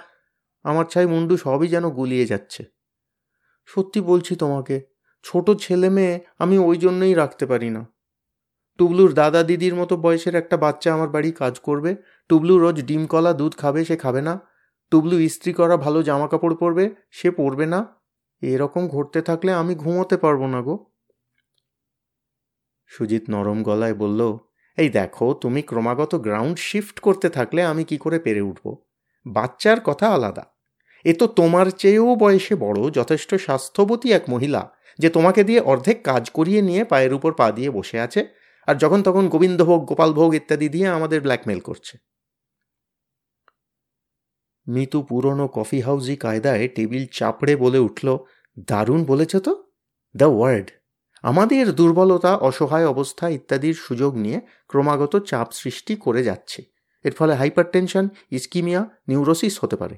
আমার 0.64 0.86
ছাই 0.86 1.06
মুন্ডু 1.06 1.38
সবই 1.38 1.68
যেন 1.68 1.90
গুলিয়ে 1.90 2.26
যাচ্ছে। 2.26 2.77
সত্যি 3.68 4.02
বলছি 4.02 4.36
তোমাকে, 4.36 4.86
ছোট 5.24 5.52
ছেলে 5.52 5.90
মেয়ে 5.90 6.20
আমি 6.38 6.58
ওই 6.58 6.78
জন্যই 6.78 7.14
রাখতে 7.14 7.46
পারি 7.46 7.70
না। 7.70 7.86
টুবলুর 8.78 9.14
দাদা 9.14 9.44
দিদির 9.44 9.76
মতো 9.76 9.98
বয়সের 9.98 10.36
একটা 10.36 10.58
বাচ্চা 10.58 10.94
আমার 10.94 11.10
বাড়ি 11.10 11.32
কাজ 11.32 11.60
করবে, 11.60 11.96
টুবলু 12.30 12.60
রোজ 12.60 12.82
ডিম 12.82 13.08
কলা, 13.08 13.34
দুধ 13.34 13.56
খাবে, 13.56 13.86
সে 13.86 13.98
খাবে 13.98 14.22
না। 14.22 14.40
টুবলু 14.92 15.20
ইস্ত্রি 15.20 15.54
করা 15.54 15.78
ভালো 15.78 16.04
জামা 16.04 16.28
কাপড় 16.28 16.56
পরবে, 16.56 16.96
সে 17.12 17.32
পরবে 17.32 17.66
না। 17.66 17.80
এরকম 18.42 18.88
ঘটতে 18.88 19.22
থাকলে 19.22 19.54
আমি 19.54 19.76
ঘুমোতে 19.76 20.18
পারব 20.18 20.46
না 20.46 20.62
গো। 20.62 20.76
সুজিত 22.88 23.24
নরম 23.30 23.64
গলায় 23.64 23.94
বলল, 23.94 24.38
এই 24.78 24.90
দেখো, 24.90 25.34
তুমি 25.34 25.62
ক্রমাগত 25.62 26.16
গ্রাউন্ড 26.16 26.58
শিফট 26.58 27.00
করতে 27.00 27.30
থাকলে 27.30 27.64
আমি 27.64 27.84
কি 27.84 27.98
করে 27.98 28.20
পেরে 28.20 28.42
উঠব? 28.42 28.66
বাচ্চার 29.26 29.80
কথা 29.80 30.08
আলাদা। 30.14 30.57
এ 31.08 31.14
তো 31.20 31.26
তোমার 31.40 31.68
চেয়েও 31.82 32.12
বয়সে 32.16 32.56
বড়, 32.56 32.80
যথেষ্ট 32.90 33.32
স্বাস্থ্যবতী 33.46 34.08
এক 34.12 34.24
মহিলা, 34.30 34.62
যে 35.00 35.10
তোমাকে 35.10 35.42
দিয়ে 35.44 35.62
অর্ধেক 35.62 35.98
কাজ 36.04 36.24
করিয়ে 36.30 36.62
নিয়ে 36.62 36.82
পায়ের 36.84 37.14
উপর 37.14 37.32
পা 37.40 37.48
দিয়ে 37.52 37.70
বসে 37.72 37.98
আছে, 38.00 38.22
আর 38.68 38.76
যখন 38.76 39.00
তখন 39.04 39.24
গোবিন্দভোগ, 39.34 39.80
গোপালভোগ 39.86 40.30
ইত্যাদি 40.36 40.68
দিয়ে 40.70 40.88
আমাদের 40.88 41.20
ব্ল্যাকমেল 41.22 41.60
করছে। 41.60 41.94
মিতু 44.68 45.00
পুরনো 45.04 45.46
কফি 45.48 45.80
হাউজি 45.82 46.16
কায়দায় 46.16 46.66
টেবিল 46.68 47.04
চাপড়ে 47.18 47.54
বলে 47.56 47.80
উঠল, 47.80 48.08
দারুণ 48.70 49.02
বলেছ 49.06 49.34
তো 49.36 49.54
দ্য 50.16 50.30
ওয়ার্ড 50.36 50.68
আমাদের 51.24 51.66
দুর্বলতা, 51.74 52.32
অসহায় 52.48 52.88
অবস্থা 52.88 53.26
ইত্যাদির 53.30 53.78
সুযোগ 53.86 54.12
নিয়ে 54.16 54.40
ক্রমাগত 54.68 55.14
চাপ 55.30 55.48
সৃষ্টি 55.52 55.94
করে 55.96 56.22
যাচ্ছে। 56.24 56.60
এর 57.06 57.14
ফলে 57.18 57.34
হাইপার 57.36 57.66
টেনশন 57.74 58.06
ইস্কিমিয়া 58.32 58.82
নিউরোসিস 59.08 59.56
হতে 59.64 59.76
পারে। 59.76 59.96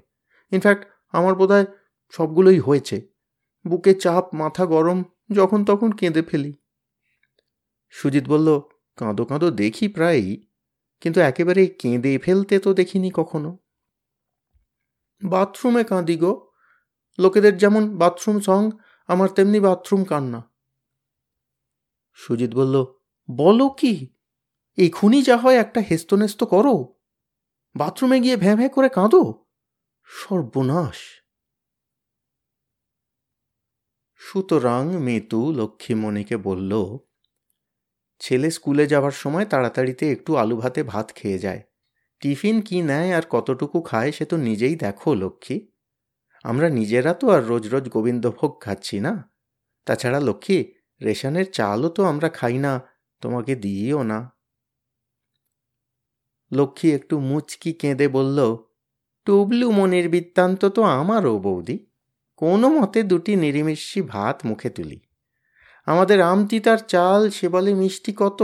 ইনফ্যাক্ট 0.52 0.84
আমার 1.10 1.36
বোধহয় 1.36 1.66
সবগুলোই 2.10 2.60
হয়েছে। 2.60 3.08
বুকে 3.68 3.94
চাপ, 3.94 4.36
মাথা 4.36 4.66
গরম, 4.66 5.04
যখন 5.32 5.66
তখন 5.66 5.92
কেঁদে 5.92 6.22
ফেলি। 6.22 6.54
সুজিত 7.90 8.28
বলল, 8.28 8.60
কাঁদো 8.96 9.26
কাঁদো, 9.26 9.52
দেখি 9.52 9.88
প্রায়ই। 9.88 10.48
কিন্তু 11.02 11.22
একেবারে 11.22 11.68
কেঁদে 11.68 12.18
ফেলতে 12.18 12.60
তো 12.60 12.74
দেখিনি 12.74 13.12
কখনো। 13.14 13.58
বাথরুমে 15.26 15.84
কাঁদি 15.84 16.18
গো। 16.18 16.52
লোকেদের 17.20 17.58
যেমন 17.58 17.98
বাথরুম 17.98 18.40
সং, 18.40 18.70
আমার 19.08 19.30
তেমনি 19.30 19.60
বাথরুম 19.60 20.04
কান্না। 20.04 20.52
সুজিত 22.14 22.54
বলল, 22.54 22.86
বলো 23.32 23.70
কি? 23.70 24.10
এখুনি 24.78 25.22
যা 25.22 25.38
হয় 25.38 25.56
একটা 25.56 25.82
হেস্তনেস্ত 25.82 26.44
করো? 26.44 26.96
বাথরুমে 27.76 28.20
গিয়ে 28.20 28.38
ভ্যাঁ 28.38 28.56
ভ্যাঁ 28.56 28.70
করে 28.70 28.90
কাঁদো? 28.90 29.46
সর্বনাশ। 30.10 31.00
সুতরাং 34.18 34.96
মেতু 34.98 35.52
লক্ষ্মীমণিকে 35.52 36.38
বলল, 36.38 36.98
ছেলে 38.20 38.52
স্কুলে 38.52 38.88
যাওয়ার 38.88 39.12
সময় 39.12 39.46
তাড়াতাড়িতে 39.46 40.12
একটু 40.12 40.38
আলু 40.38 40.58
ভাতে 40.58 40.84
ভাত 40.84 41.14
খেয়ে 41.16 41.40
যায়। 41.40 41.62
টিফিন 42.20 42.62
কি 42.62 42.82
নেয় 42.82 43.14
আর 43.14 43.22
কতটুকু 43.30 43.82
খায় 43.82 44.12
সে 44.12 44.26
তো 44.26 44.38
নিজেই 44.38 44.76
দেখো, 44.76 45.14
লক্ষ্মী। 45.14 45.60
আমরা 46.44 46.70
নিজেরা 46.70 47.14
তো 47.14 47.30
আর 47.30 47.44
রোজ 47.44 47.68
রোজ 47.68 47.90
গোবিন্দভোগ 47.90 48.62
খাচ্ছি 48.62 49.00
না। 49.00 49.32
তাছাড়া 49.86 50.20
লক্ষ্মী, 50.20 50.74
রেশনের 51.04 51.52
চালও 51.52 51.90
তো 51.90 52.06
আমরা 52.06 52.30
খাই 52.30 52.58
না, 52.58 52.82
তোমাকে 53.22 53.56
দিইও 53.56 54.04
না। 54.04 54.32
লক্ষ্মী 56.52 56.92
একটু 56.92 57.20
মুচকি 57.20 57.74
কেঁদে 57.74 58.08
বলল 58.08 58.69
টুবলু 59.26 59.72
মনির 59.72 60.10
বৃত্তান্ত 60.10 60.66
তো 60.66 60.82
আমারও 60.84 61.40
বৌদি। 61.40 61.86
কোনো 62.36 62.70
মতে 62.70 63.04
দুটি 63.04 63.36
নিরিমিষি 63.36 64.02
ভাত 64.02 64.46
মুখে 64.46 64.70
তুলি। 64.70 65.00
আমাদের 65.86 66.22
আমতিতার 66.22 66.78
চাল 66.78 67.30
সে 67.30 67.50
বলে 67.50 67.74
মিষ্টি 67.74 68.14
কত? 68.18 68.42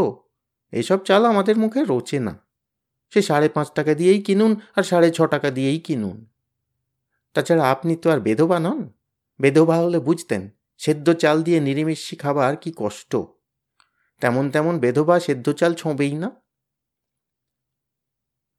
এসব 0.72 1.04
চাল 1.04 1.26
আমাদের 1.26 1.58
মুখে 1.58 1.84
রোচে 1.84 2.20
না। 2.20 2.34
সে 3.10 3.22
সাড়ে 3.22 3.50
পাঁচ 3.50 3.72
টাকা 3.72 3.94
দিয়েই 3.94 4.22
কিনুন 4.22 4.56
আর 4.76 4.84
সাড়ে 4.84 5.12
ছ 5.12 5.22
টাকা 5.22 5.50
দিয়েই 5.52 5.80
কিনুন। 5.80 6.26
তাছাড়া 7.34 7.72
আপনি 7.72 7.96
তো 7.96 8.10
আর 8.10 8.20
বেধবা 8.20 8.60
নন। 8.60 8.90
বেধবা 9.40 9.76
হলে 9.76 10.00
বুঝতেন, 10.00 10.50
সেদ্ধ 10.78 11.14
চাল 11.14 11.44
দিয়ে 11.44 11.60
নিরিমিষি 11.60 12.16
খাবার 12.16 12.58
কি 12.58 12.74
কষ্ট? 12.76 13.16
তেমন 14.22 14.50
তেমন 14.50 14.80
বেধবা 14.80 15.20
সেদ্ধ 15.20 15.52
চাল 15.52 15.74
ছোঁবেই 15.74 16.14
না। 16.14 16.32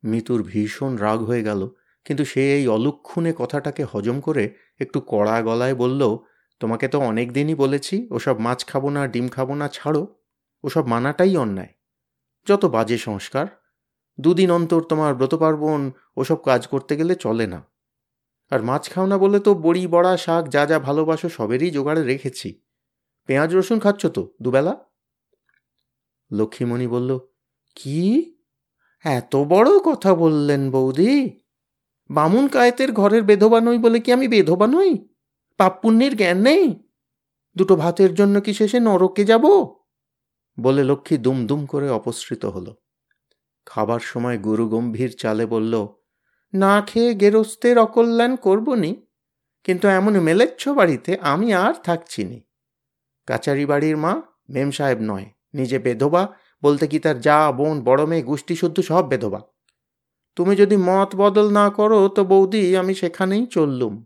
মিতুর 0.05 0.43
ভীষণ 0.43 0.97
রাগ 0.97 1.23
হয়ে 1.23 1.43
গেল। 1.43 1.69
কিন্তু 2.07 2.25
সে 2.25 2.55
এই 2.57 2.69
অলক্ষণে 2.69 3.33
কথাটাকে 3.39 3.85
হজম 3.85 4.21
করে 4.21 4.55
একটু 4.79 5.01
কড়া 5.07 5.43
গলায় 5.43 5.75
বলল, 5.75 6.17
তোমাকে 6.61 6.89
তো 6.89 6.99
অনেক 7.01 7.33
দিনই 7.33 7.55
বলেছি, 7.55 8.09
ওসব 8.11 8.39
মাছ 8.39 8.65
খাব 8.67 8.89
না, 8.89 9.07
ডিম 9.07 9.29
খাব 9.29 9.55
না, 9.55 9.69
ছাড়ো। 9.69 10.03
ওসব 10.65 10.87
মানাটাই 10.87 11.37
অন্যায়। 11.37 11.73
যত 12.47 12.65
বাজে 12.65 12.99
সংস্কার, 12.99 13.47
দুদিন 14.21 14.51
অন্তর 14.51 14.83
তোমার 14.83 15.15
ব্রত 15.15 15.35
পার্বণ 15.35 15.91
ওসব 16.17 16.37
কাজ 16.37 16.67
করতে 16.67 16.97
গেলে 16.97 17.15
চলে 17.15 17.47
না। 17.47 17.61
আর 18.51 18.63
মাছ 18.63 18.91
খাও 18.91 19.07
না 19.07 19.19
বলে 19.19 19.39
তো 19.41 19.55
বড়ি, 19.55 19.87
বড়া, 19.87 20.17
শাক, 20.17 20.49
যা 20.49 20.67
যা 20.67 20.79
ভালোবাসো 20.79 21.29
সবেরই 21.29 21.71
জোগাড়ে 21.71 22.03
রেখেছি। 22.03 22.49
পেঁয়াজ, 23.27 23.57
রসুন 23.57 23.79
খাচ্ছ 23.79 24.07
তো 24.07 24.35
দুবেলা? 24.43 24.75
লক্ষ্মীমণি 26.33 26.87
বলল, 26.87 27.19
কি? 27.75 28.01
এত 29.05 29.37
বড় 29.37 29.71
কথা 29.79 30.15
বললেন 30.15 30.71
বৌদি? 30.71 31.41
বামুন 32.11 32.45
কায়েতের 32.49 32.91
ঘরের 32.93 33.23
বেধবা 33.23 33.59
নই 33.61 33.79
বলে 33.79 33.99
কি 34.01 34.11
আমি 34.13 34.27
বেধবা 34.29 34.67
নই? 34.67 34.91
পাপ 35.61 35.75
পুণ্যের 35.83 36.13
জ্ঞান 36.17 36.39
নেই? 36.39 36.65
দুটো 37.57 37.75
ভাতের 37.77 38.13
জন্য 38.15 38.35
কি 38.41 38.53
শেষে 38.55 38.79
নরকে 38.81 39.23
যাব? 39.25 39.45
বলে 40.59 40.83
লক্ষ্মী 40.85 41.17
দুম 41.17 41.39
দুম 41.47 41.61
করে 41.67 41.87
অপসৃত 41.91 42.43
হল। 42.45 42.67
খাবার 43.67 44.01
সময় 44.01 44.39
গুরু 44.39 44.65
গম্ভীর 44.69 45.11
চালে 45.19 45.45
বলল, 45.47 45.75
না 46.53 46.75
খেয়ে 46.81 47.11
গেরস্তের 47.15 47.77
অকল্যাণ 47.79 48.33
করবনি 48.37 48.93
কিন্তু 49.67 49.87
এমন 49.89 50.15
মেলেচ্ছ 50.21 50.63
বাড়িতে 50.69 51.11
আমি 51.23 51.49
আর 51.55 51.75
থাকছি 51.83 52.21
নি। 52.25 52.39
কাচারি 53.29 53.65
বাড়ির 53.67 53.97
মা 53.97 54.13
মেম 54.49 54.71
সাহেব 54.71 54.99
নয়, 55.01 55.27
নিজে 55.55 55.79
বেধবা 55.79 56.23
বলতে 56.63 56.85
কি 56.87 56.99
তার 56.99 57.17
যা, 57.21 57.39
বোন, 57.53 57.77
বড় 57.85 58.03
মেয়ে, 58.07 58.23
গোষ্ঠী 58.23 58.55
শুদ্ধ 58.57 58.77
সব 58.81 59.05
বেধবা। 59.09 59.41
তুমি 60.37 60.57
যদি 60.57 60.77
মত 60.77 61.15
বদল 61.15 61.53
না 61.53 61.71
করো, 61.71 62.09
তো 62.09 62.25
বৌদি, 62.25 62.77
আমি 62.77 62.95
সেখানেই 62.95 63.47
চললুম। 63.47 64.05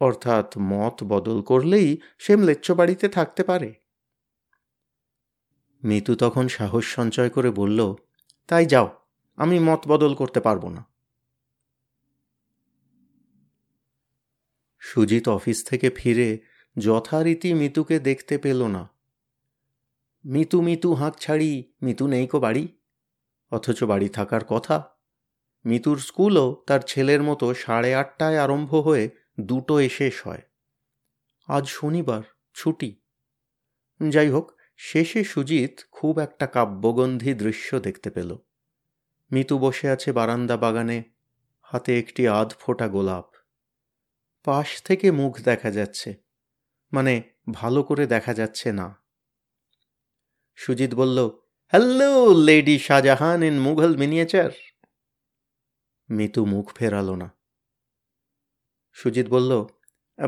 অর্থাৎ 0.00 0.58
মত 0.58 1.02
বদল 1.02 1.42
করলেই 1.42 2.00
সে 2.18 2.36
ম্লেচ্ছ 2.36 2.70
বাড়িতে 2.70 3.08
থাকতে 3.08 3.42
পারে। 3.42 3.74
মিতু 5.84 6.14
তখন 6.14 6.48
সাহস 6.48 6.84
সঞ্চয় 6.84 7.30
করে 7.30 7.50
বলল, 7.50 7.94
তাই 8.48 8.66
যাও, 8.66 8.88
আমি 9.36 9.58
মত 9.58 9.88
বদল 9.88 10.14
করতে 10.14 10.40
পারব 10.40 10.68
না। 10.68 10.84
সুজিত 14.78 15.28
অফিস 15.28 15.64
থেকে 15.64 15.90
ফিরে 15.90 16.40
যথারীতি 16.78 17.54
মিতুকে 17.54 18.00
দেখতে 18.00 18.38
পেল 18.38 18.66
না। 18.66 18.88
মিতু 20.24 20.60
মিতু, 20.60 20.94
হাঁক 20.94 21.18
ছাড়ি, 21.18 21.72
মিতু 21.82 22.06
নেই 22.06 22.26
কো 22.26 22.40
বাড়ি? 22.40 22.68
অথচ 23.52 23.84
বাড়ি 23.84 24.08
থাকার 24.08 24.44
কথা। 24.44 24.88
মিতুর 25.64 25.98
স্কুলও 25.98 26.64
তার 26.66 26.80
ছেলের 26.80 27.22
মতো 27.22 27.54
সাড়ে 27.54 27.94
আটটায় 27.94 28.38
আরম্ভ 28.38 28.74
হয়ে 28.74 29.10
দুটোয় 29.40 29.88
শেষ 29.88 30.26
হয়। 30.26 30.42
আজ 31.46 31.66
শনিবার, 31.66 32.22
ছুটি। 32.54 33.00
যাই 34.08 34.30
হোক, 34.30 34.60
শেষে 34.76 35.24
সুজিত 35.24 35.80
খুব 35.90 36.18
একটা 36.18 36.46
কাব্যগন্ধি 36.46 37.34
দৃশ্য 37.34 37.80
দেখতে 37.80 38.10
পেল। 38.10 38.36
মিতু 39.32 39.58
বসে 39.58 39.90
আছে 39.90 40.12
বারান্দা 40.12 40.56
বাগানে, 40.56 41.04
হাতে 41.60 41.98
একটি 41.98 42.28
আধ 42.28 42.54
ফোটা 42.60 42.88
গোলাপ। 42.88 43.30
পাশ 44.44 44.82
থেকে 44.82 45.10
মুখ 45.10 45.40
দেখা 45.40 45.70
যাচ্ছে 45.70 46.14
মানে 46.92 47.22
ভালো 47.50 47.82
করে 47.82 48.06
দেখা 48.06 48.34
যাচ্ছে 48.34 48.72
না। 48.72 49.02
সুজিত 50.56 50.94
বলল 50.94 51.41
hello 51.72 52.34
lady 52.44 52.78
Shahjahan 52.78 53.42
in 53.42 53.60
Mughal 53.60 53.96
miniature 53.96 54.50
Mitu 56.10 56.44
মুখ 56.44 56.72
ফেরালো 56.74 57.16
না। 57.16 57.30
সুজিত 58.92 59.28
বলল, 59.28 59.66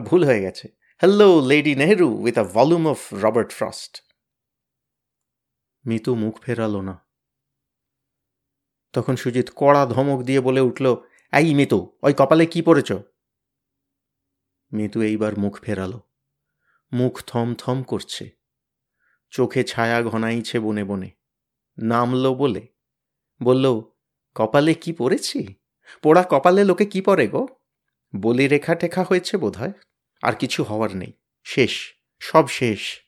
ভুল 0.04 0.24
হয়ে 0.24 0.42
গেছে। 0.42 0.68
Hello 0.96 1.40
lady 1.40 1.74
Nehru 1.74 2.08
with 2.08 2.38
a 2.38 2.42
volume 2.42 2.88
of 2.88 3.14
Robert 3.14 3.52
Frost 3.52 4.02
Mitu 5.86 6.14
মুখ 6.14 6.40
ফেরালো 6.40 6.82
না। 6.82 7.06
তখন 8.92 9.16
সুজিত 9.16 9.50
কড়া 9.56 9.86
ধমক 9.86 10.22
দিয়ে 10.22 10.40
বলে 10.40 10.60
উঠল, 10.60 10.94
এই 11.32 11.54
মিতু, 11.54 11.98
ওই 12.02 12.14
কপালে 12.18 12.46
কি 12.46 12.62
পড়েছ? 12.62 12.92
মিতু 14.72 15.02
এইবার 15.02 15.38
মুখ 15.38 15.60
ফেরালো। 15.60 16.00
মুখ 16.92 17.22
থম 17.26 17.54
থম 17.54 17.82
করছে। 17.82 18.30
চোখে 19.30 19.64
ছায়া 19.64 20.02
ঘনাইছে 20.02 20.60
বনে 20.60 20.84
বনে। 20.84 21.23
নামলো 21.82 22.34
বলে। 22.34 22.68
বলল, 23.42 23.80
কপালে 24.34 24.74
কি 24.74 24.92
পড়েছি? 24.92 25.54
পোড়া 26.02 26.24
কপালে 26.30 26.64
লোকে 26.64 26.86
কি 26.86 27.00
পরে 27.00 27.28
গো? 27.28 27.46
বলি 28.16 28.48
রেখা 28.48 28.74
টেখা 28.74 29.02
হয়েছে 29.02 29.36
বোধ 29.36 29.56
আর 30.22 30.32
কিছু 30.32 30.64
হওয়ার 30.64 30.96
নেই। 30.96 31.12
শেষ, 31.44 31.94
সব 32.18 32.48
শেষ। 32.48 33.00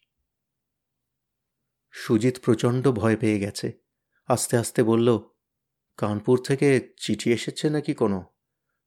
সুজিত 1.91 2.39
প্রচণ্ড 2.39 2.93
ভয় 2.93 3.17
পেয়ে 3.17 3.39
গেছে। 3.39 3.73
আস্তে 4.27 4.57
আস্তে 4.57 4.83
বলল, 4.83 5.19
কানপুর 5.97 6.43
থেকে 6.43 6.95
চিঠি 7.01 7.33
এসেছে 7.33 7.71
নাকি 7.71 7.95
কোনো? 7.95 8.25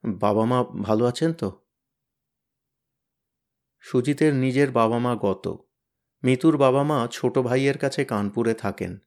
বাবা 0.05 0.45
মা 0.45 0.63
ভালো 0.63 1.05
আছেন 1.05 1.33
তো? 1.33 1.65
সুজিতের 3.79 4.33
নিজের 4.33 4.71
বাবা 4.71 4.99
মা 4.99 5.15
গত। 5.15 5.69
মিতুর 6.23 6.57
বাবা 6.57 6.83
মা 6.83 7.07
ছোট 7.11 7.37
ভাইয়ের 7.37 7.77
কাছে 7.77 8.05
কানপুরে 8.05 8.53
থাকেন। 8.53 8.99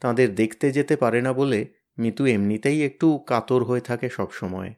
তাদের 0.00 0.34
দেখতে 0.34 0.72
যেতে 0.72 0.96
পারে 0.96 1.22
না 1.22 1.32
বলে 1.32 1.60
মিতু 1.98 2.26
এমনিতেই 2.26 2.82
একটু 2.82 3.18
কাতর 3.26 3.64
হয়ে 3.64 3.80
থাকে 3.80 4.08
সবসময়। 4.08 4.74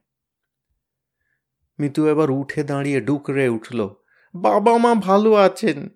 মিতু 1.78 2.06
এবার 2.06 2.30
উঠে 2.30 2.64
দাঁড়িয়ে 2.64 3.00
ডুকরে 3.00 3.48
উঠল, 3.48 3.94
বাবা 4.34 4.78
মা 4.78 4.94
ভালো 4.94 5.34
আছেন, 5.34 5.88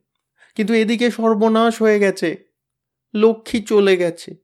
কিন্তু 0.54 0.74
এদিকে 0.74 1.10
সর্বনাশ 1.10 1.82
হয়ে 1.82 1.98
গেছে, 1.98 2.46
লক্ষ্মী 3.14 3.60
চলে 3.60 3.96
গেছে। 3.96 4.36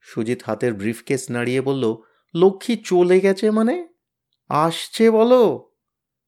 সুজিত 0.00 0.42
হাতের 0.46 0.74
ব্রিফকেস 0.74 1.30
নাড়িয়ে 1.30 1.60
বলল, 1.60 1.96
লক্ষ্মী 2.34 2.76
চলে 2.76 3.20
গেছে 3.20 3.50
মানে? 3.50 3.88
আসছে 4.48 5.10
বলো। 5.10 5.72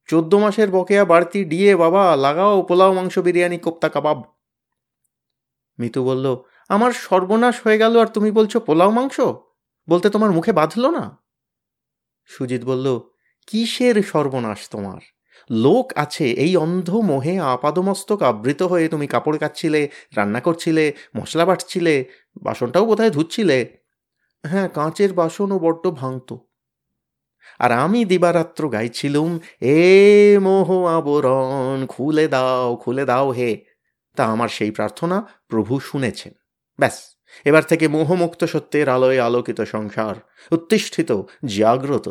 চোদ্দ 0.07 0.35
মাসের 0.35 0.71
বকেয়া 0.71 1.05
বাড়তি 1.05 1.45
ডিয়ে 1.45 1.77
বাবা, 1.77 2.17
লাগাও 2.17 2.63
পোলাও, 2.63 2.93
মাংস, 2.93 3.19
বিরিয়ানি, 3.19 3.59
কোপ্তা 3.59 3.89
কাবাব। 3.89 4.23
মিতু 5.79 6.05
বলল 6.05 6.37
আমার 6.69 6.93
সর্বনাশ 6.93 7.61
হয়ে 7.67 7.79
গেল 7.79 8.01
আর 8.01 8.07
তুমি 8.07 8.31
বলছো 8.31 8.61
পোলাও 8.61 8.91
মাংস? 8.91 9.21
বলতে 9.89 10.11
তোমার 10.11 10.33
মুখে 10.33 10.53
বাঁধল 10.53 10.91
না? 10.91 11.23
সুজিত 12.25 12.65
বলল, 12.65 13.01
কিসের 13.47 14.03
সর্বনাশ 14.03 14.69
তোমার? 14.69 15.01
লোক 15.51 15.93
আছে 15.97 16.31
এই 16.31 16.57
অন্ধ 16.57 16.91
মোহে 16.95 17.41
আপাদমস্তক 17.41 18.23
আবৃত 18.23 18.63
হয়ে 18.63 18.89
তুমি 18.89 19.07
কাপড় 19.07 19.39
কাচ্ছিলে, 19.39 19.89
রান্না 20.17 20.41
করছিলে, 20.41 20.93
মশলা 21.17 21.45
বাটছিলে, 21.45 22.05
বাসনটাও 22.43 22.87
বোধহয় 22.87 23.11
ধুচ্ছিলে। 23.11 23.79
হ্যাঁ 24.47 24.69
কাঁচের 24.69 25.13
বাসনও 25.13 25.59
বড্ড 25.59 25.91
ভাঙত। 25.91 26.37
আর 27.59 27.73
আমি 27.73 28.05
দিবারাত্র 28.05 28.69
গাইছিলুম, 28.69 29.39
এ 29.61 30.39
মোহ 30.39 30.85
আবরণ, 30.85 31.87
খুলে 31.87 32.29
দাও 32.29 32.77
খুলে 32.77 33.05
দাও 33.05 33.31
হে। 33.31 33.65
তা 34.17 34.25
আমার 34.27 34.49
সেই 34.49 34.71
প্রার্থনা 34.71 35.27
প্রভু 35.49 35.81
শুনেছেন। 35.81 36.33
ব্যাস। 36.79 37.17
এবার 37.45 37.63
থেকে 37.63 37.89
মোহমুক্ত 37.89 38.45
সত্যের 38.45 38.89
আলোয় 38.89 39.21
আলোকিত 39.21 39.61
সংসার, 39.61 40.15
উত্তিষ্ঠিত, 40.53 41.13
জাগ্রত। 41.45 42.09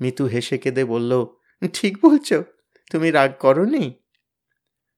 মিতু 0.00 0.26
হেসে 0.26 0.58
কেঁদে 0.58 0.84
বলল, 0.84 1.26
ঠিক 1.72 2.06
বলছো, 2.06 2.44
তুমি 2.90 3.10
রাগ 3.10 3.32
করনি? 3.40 3.94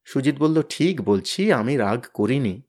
সুজিত 0.05 0.37
বলল, 0.39 0.63
ঠিক 0.69 1.01
বলছি, 1.01 1.53
আমি 1.53 1.77
রাগ 1.77 2.01
করিনি। 2.15 2.63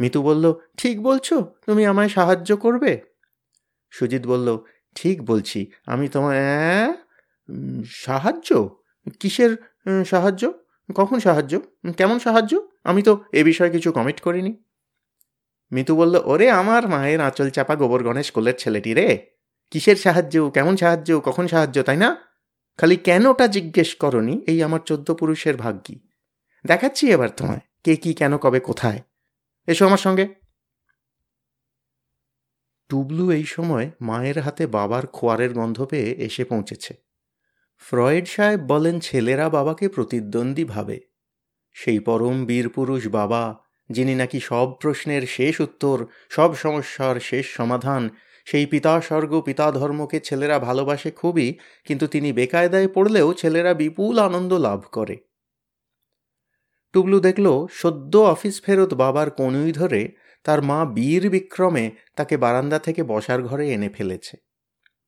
মিতু 0.00 0.22
বলল, 0.22 0.54
ঠিক 0.76 1.02
বলছো, 1.02 1.54
তুমি 1.66 1.86
আমায় 1.86 2.08
সাহায্য 2.08 2.56
করবে? 2.56 3.00
সুজিত 3.90 4.26
বলল, 4.26 4.58
ঠিক 4.94 5.22
বলছি, 5.22 5.70
আমি 5.86 6.08
তোমায় 6.08 6.94
সাহায্য? 7.86 8.78
কিসের 9.20 9.56
সাহায্য? 10.04 10.52
কখন 10.94 11.18
সাহায্য? 11.18 11.60
কেমন 11.96 12.18
সাহায্য? 12.18 12.68
আমি 12.84 13.02
তো 13.02 13.24
এ 13.32 13.44
বিষয়ে 13.44 13.70
কিছু 13.70 13.92
কমিট 13.92 14.20
করিনি। 14.20 14.65
মিতু 15.72 15.96
বলল, 15.96 16.20
ওরে 16.24 16.50
আমার 16.50 16.88
মায়ের 16.88 17.20
আঁচল 17.20 17.50
চাপা 17.50 17.76
গোবর 17.76 18.04
গণেশ 18.04 18.30
কোলের 18.30 18.54
ছেলেটি 18.58 18.94
রে। 18.94 19.26
কিসের 19.70 19.96
সাহায্য? 19.96 20.50
কেমন 20.54 20.76
সাহায্য? 20.76 21.20
কখন 21.24 21.46
সাহায্য, 21.46 21.82
তাই 21.82 21.96
না? 21.96 22.16
খালি 22.76 22.96
কেনটা 22.96 23.46
জিজ্ঞেস 23.46 23.94
করনি? 23.94 24.44
এই 24.46 24.62
আমার 24.62 24.80
চোদ্দ 24.80 25.14
পুরুষের 25.14 25.56
ভাগ্যি। 25.56 26.08
দেখাচ্ছি 26.66 27.12
এবার 27.12 27.28
তোমায়, 27.28 27.60
কে 27.84 27.96
কি, 27.96 28.14
কেন, 28.14 28.38
কবে, 28.38 28.60
কোথায়। 28.60 29.00
এসো 29.66 29.86
আমার 29.86 29.98
সঙ্গে। 29.98 30.34
টুবলু 32.88 33.30
এই 33.30 33.44
সময় 33.44 33.90
মায়ের 34.00 34.40
হাতে 34.40 34.66
বাবার 34.66 35.06
খোয়ারের 35.06 35.52
গন্ধ 35.54 35.84
পেয়ে 35.84 36.12
এসে 36.12 36.44
পৌঁছেছে। 36.44 36.94
ফ্রয়েড 37.78 38.28
সাহেব 38.28 38.60
বলেন, 38.60 39.00
ছেলেরা 39.00 39.48
বাবাকে 39.48 39.88
প্রতিদ্বন্দ্বী 39.88 40.64
ভাবে। 40.64 41.00
সেই 41.72 41.98
পরম 41.98 42.46
বীর 42.46 42.68
পুরুষ 42.68 43.08
বাবা 43.08 43.65
যিনি 43.90 44.14
নাকি 44.14 44.40
সব 44.40 44.72
প্রশ্নের 44.72 45.22
শেষ 45.26 45.60
উত্তর, 45.60 46.06
সব 46.30 46.54
সমস্যার 46.54 47.20
শেষ 47.20 47.46
সমাধান, 47.56 48.10
সেই 48.44 48.66
পিতা 48.66 49.00
স্বর্গ 49.00 49.40
পিতা 49.40 49.72
ধর্মকে 49.72 50.20
ছেলেরা 50.20 50.58
ভালোবাসে 50.58 51.10
খুবই, 51.10 51.58
কিন্তু 51.84 52.06
তিনি 52.06 52.32
বেকায়দায় 52.32 52.88
পড়লেও 52.88 53.34
ছেলেরা 53.34 53.74
বিপুল 53.74 54.18
আনন্দ 54.18 54.52
লাভ 54.52 54.82
করে। 54.92 55.16
টুবলু 56.92 57.20
দেখল, 57.20 57.66
সদ্য 57.70 58.16
অফিস 58.16 58.62
ফেরত 58.62 58.94
বাবার 58.94 59.30
কনুই 59.30 59.72
ধরে 59.72 60.08
তার 60.44 60.62
মা 60.62 60.84
বীর 60.84 61.30
বিক্রমে 61.30 61.90
তাকে 62.16 62.36
বারান্দা 62.36 62.78
থেকে 62.78 63.02
বসার 63.02 63.42
ঘরে 63.42 63.72
এনে 63.72 63.88
ফেলেছে। 63.88 64.36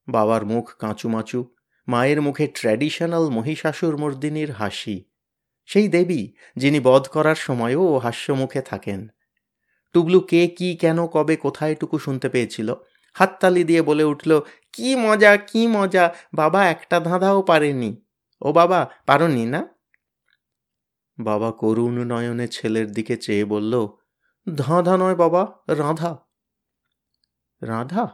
বাবার 0.08 0.46
মুখ 0.46 0.76
কাঁচুমাচু, 0.78 1.54
মায়ের 1.88 2.22
মুখে 2.22 2.46
ট্র্যাডিশনাল 2.46 3.28
মহিষাসুর 3.28 3.96
মর্দিনীর 3.96 4.50
হাসি। 4.50 5.04
সেই 5.68 5.88
দেবী 5.88 6.32
যিনি 6.56 6.80
বধ 6.80 7.04
করার 7.08 7.34
সময়ও 7.34 7.82
ও 7.92 7.98
হাস্যমুখে 7.98 8.62
থাকেন। 8.62 9.08
টুবলু 9.92 10.20
কে 10.20 10.46
কি 10.48 10.76
কেন 10.76 11.06
কবে 11.06 11.36
কোথায় 11.36 11.74
টুকু 11.74 11.98
শুনতে 11.98 12.28
পেয়েছিল? 12.28 12.74
হাততালি 13.14 13.64
দিয়ে 13.64 13.82
বলে 13.82 14.04
উঠল, 14.04 14.40
কি 14.72 14.96
মজা 14.96 15.36
কি 15.36 15.66
মজা, 15.66 16.14
বাবা 16.34 16.66
একটা 16.66 17.00
ধাঁধাও 17.00 17.42
পারেনি। 17.42 18.02
ও 18.42 18.52
বাবা, 18.52 18.80
পারনি 19.06 19.46
না? 19.46 19.60
বাবা 21.18 21.52
করুণ 21.52 21.94
নয়নে 22.04 22.48
ছেলের 22.48 22.92
দিকে 22.92 23.16
চেয়ে 23.16 23.44
বলল, 23.44 23.88
ধাঁধা 24.56 24.96
নয় 24.96 25.14
বাবা, 25.14 25.42
রাধা। 25.68 26.12
রাধা? 27.62 28.04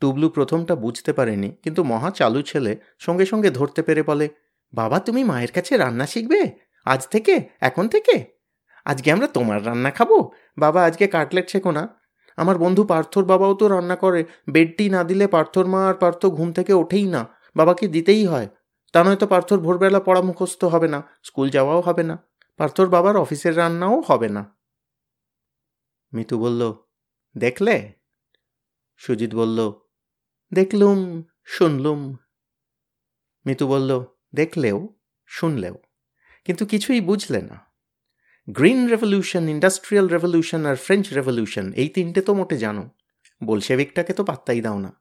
টুবলু 0.00 0.28
প্রথমটা 0.28 0.74
বুঝতে 0.74 1.12
পারেনি, 1.12 1.50
কিন্তু 1.62 1.84
মহা 1.84 2.10
চালু 2.10 2.42
ছেলে 2.42 2.72
সঙ্গে 2.98 3.26
সঙ্গে 3.26 3.50
ধরতে 3.50 3.82
পেরে 3.82 4.02
বলে 4.02 4.28
বাবা, 4.74 5.00
তুমি 5.00 5.24
মায়ের 5.24 5.52
কাছে 5.52 5.76
রান্না 5.76 6.06
শিখবে? 6.06 6.52
আজ 6.84 7.08
থেকে? 7.08 7.48
এখন 7.60 7.88
থেকে? 7.88 8.36
আজকে 8.84 9.12
আমরা 9.12 9.26
তোমার 9.26 9.66
রান্না 9.66 9.90
খাব? 9.90 10.08
বাবা, 10.58 10.84
আজকে 10.84 11.06
কাটলেট 11.06 11.50
শেখো 11.50 11.70
না। 11.70 12.00
আমার 12.36 12.58
বন্ধু 12.58 12.84
পার্থর 12.84 13.24
বাবাও 13.24 13.54
তো 13.54 13.68
রান্না 13.68 13.96
করে। 13.96 14.24
বেডটি 14.50 14.90
না 14.90 15.04
দিলে 15.04 15.26
পার্থর 15.26 15.66
মা 15.66 15.88
আর 15.88 15.94
পার্থ 15.94 16.26
ঘুম 16.26 16.52
থেকে 16.52 16.72
ওঠেই 16.72 17.06
না। 17.06 17.26
বাবাকে 17.56 17.88
দিতেই 17.88 18.26
হয়? 18.26 18.48
তা 18.92 19.04
নয়তো 19.04 19.26
পার্থর 19.26 19.58
ভোরবেলা 19.58 20.00
পড়া 20.00 20.20
মুখস্থ 20.20 20.64
হবে 20.64 20.88
না। 20.88 21.02
স্কুল 21.22 21.50
যাওয়াও 21.50 21.80
হবে 21.80 22.02
না। 22.02 22.18
পার্থর 22.56 22.88
বাবার 22.88 23.16
অফিসের 23.16 23.56
রান্নাও 23.56 24.00
হবে 24.00 24.28
না। 24.28 24.56
মিতু 26.12 26.38
বলল, 26.38 26.74
দেখলে? 27.38 27.92
সুজিত 28.96 29.34
বলল, 29.34 29.72
দেখলুম, 30.52 31.24
শুনলুম। 31.44 32.16
মিতু 33.46 33.66
বলল 33.66 34.04
দেখলেও, 34.36 34.78
শুনলেও, 35.30 35.76
কিন্তু 36.46 36.66
কিছুই 36.66 37.00
বুঝলে 37.00 37.40
না। 37.42 37.56
গ্রিন 38.48 38.80
রেভলিউশন, 38.88 39.44
ইন্ডাস্ট্রিয়াল 39.48 40.06
রেভলিউশন 40.08 40.62
আর 40.66 40.76
ফ্রেঞ্চ 40.76 41.06
রেভলিউশন, 41.12 41.66
এই 41.72 41.88
তিনটে 41.88 42.20
তো 42.20 42.32
মোটে 42.34 42.56
জানো। 42.58 42.84
বোলশেভিকটাকে 43.44 44.12
তো 44.12 44.22
পাত্তাই 44.24 44.60
দাও 44.60 44.78
না। 44.78 44.92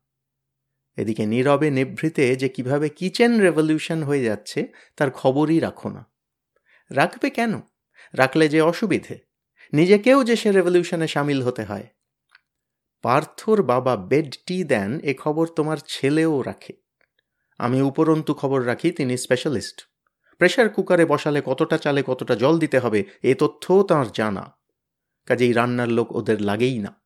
এদিকে 0.98 1.24
নীরবে 1.26 1.68
নিভৃতে 1.72 2.26
যে 2.36 2.50
কীভাবে 2.50 2.88
কিচেন 2.90 3.32
রেভলিউশন 3.40 4.00
হয়ে 4.04 4.24
যাচ্ছে, 4.24 4.60
তার 4.98 5.10
খবরই 5.12 5.60
রাখো 5.60 5.90
না। 5.90 6.02
রাখবে 6.92 7.30
কেন? 7.30 7.54
রাখলে 8.14 8.46
যে 8.50 8.60
অসুবিধে। 8.62 9.16
নিজেকেও 9.74 10.20
যে 10.24 10.36
সে 10.36 10.50
রেভলিউশনে 10.52 11.08
সামিল 11.08 11.40
হতে 11.42 11.64
হয়। 11.64 11.88
পার্থর 13.04 13.58
বাবা 13.64 13.94
বেড 13.96 14.32
টি 14.46 14.58
দেন, 14.64 14.92
এ 15.00 15.14
খবর 15.14 15.46
তোমার 15.48 15.78
ছেলেও 15.88 16.34
রাখে। 16.42 16.74
আমি 17.58 17.82
উপরন্তু 17.82 18.34
খবর 18.34 18.68
রাখি, 18.68 18.92
তিনি 18.92 19.18
স্পেশালিস্ট 19.18 19.82
প্রেশার 20.38 20.70
কুকারে 20.70 21.06
বসালে 21.06 21.42
কতটা 21.46 21.78
চালে 21.78 22.04
কতটা 22.08 22.36
জল 22.36 22.60
দিতে 22.60 22.80
হবে, 22.80 23.06
এ 23.24 23.36
তথ্যও 23.36 23.84
তাঁর 23.84 24.06
জানা। 24.14 24.58
কাজেই 25.26 25.54
রান্নার 25.54 25.90
লোক 25.90 26.12
ওদের 26.12 26.42
লাগেই 26.42 26.80
না। 26.80 27.02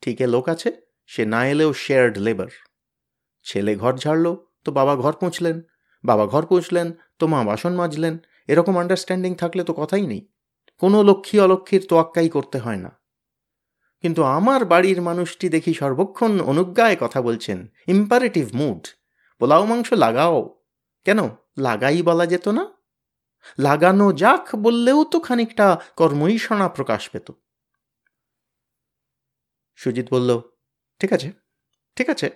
ঠিকে 0.00 0.26
লোক 0.26 0.48
আছে, 0.48 0.72
সে 1.06 1.24
না 1.24 1.48
এলেও 1.48 1.72
শেয়ার্ড 1.72 2.18
লেবার 2.18 2.46
ছেলে 3.44 3.76
ঘর 3.76 3.96
ঝাড়ল, 3.96 4.36
তো 4.64 4.72
বাবা 4.72 4.96
ঘর 4.96 5.12
পৌঁছলেন। 5.12 5.60
বাবা 6.04 6.26
ঘর 6.26 6.46
পৌঁছলেন, 6.46 6.92
তো 7.18 7.26
মা 7.26 7.44
বাসন 7.44 7.74
মাজলেন। 7.74 8.18
এরকম 8.48 8.78
আন্ডারস্ট্যান্ডিং 8.78 9.34
থাকলে 9.34 9.64
তো 9.64 9.72
কথাই 9.72 10.06
নেই। 10.06 10.28
কোনো 10.78 11.02
লক্ষ্মী 11.02 11.40
অলক্ষ্মীর 11.40 11.86
তোয়াক্কাই 11.88 12.28
করতে 12.28 12.58
হয় 12.58 12.76
না। 12.76 13.00
কিন্তু 14.00 14.22
আমার 14.22 14.64
বাড়ির 14.64 15.02
মানুষটি 15.02 15.48
দেখি 15.48 15.74
সর্বক্ষণ 15.74 16.40
অনুজ্ঞায় 16.40 16.96
কথা 17.00 17.22
বলছেন 17.22 17.66
ইম্পারেটিভ 17.86 18.48
মুড 18.54 18.86
পোলাও 19.40 19.66
মাংস 19.66 19.92
লাগাও। 19.92 20.64
কেন? 21.04 21.20
লাগাই 21.58 22.02
বলা 22.02 22.26
যেত 22.26 22.48
না? 22.48 22.64
লাগানো 23.58 24.12
যাক 24.12 24.54
বললেও 24.56 25.04
তো 25.04 25.20
খানিকটা 25.20 25.80
কর্মইষণা 25.96 26.68
প্রকাশ 26.68 27.10
পেত। 27.10 27.32
সুজিত 29.78 30.06
বলল, 30.10 30.40
ঠিক 30.98 31.12
আছে 31.12 31.32
ঠিক 31.96 32.08
আছে, 32.10 32.30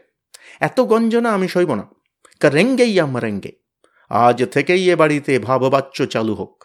এত 0.60 0.80
গঞ্জনা 0.80 1.34
আমি 1.34 1.48
সইব 1.48 1.74
না। 1.74 1.84
কারেঙ্গেই 2.40 3.00
আমারেঙ্গে। 3.00 3.52
আজ 4.10 4.44
থেকেই 4.44 4.90
এ 4.90 4.96
বাড়িতে 4.96 5.38
ভাববাচ্য 5.38 6.06
চালু 6.06 6.34
হোক। 6.34 6.64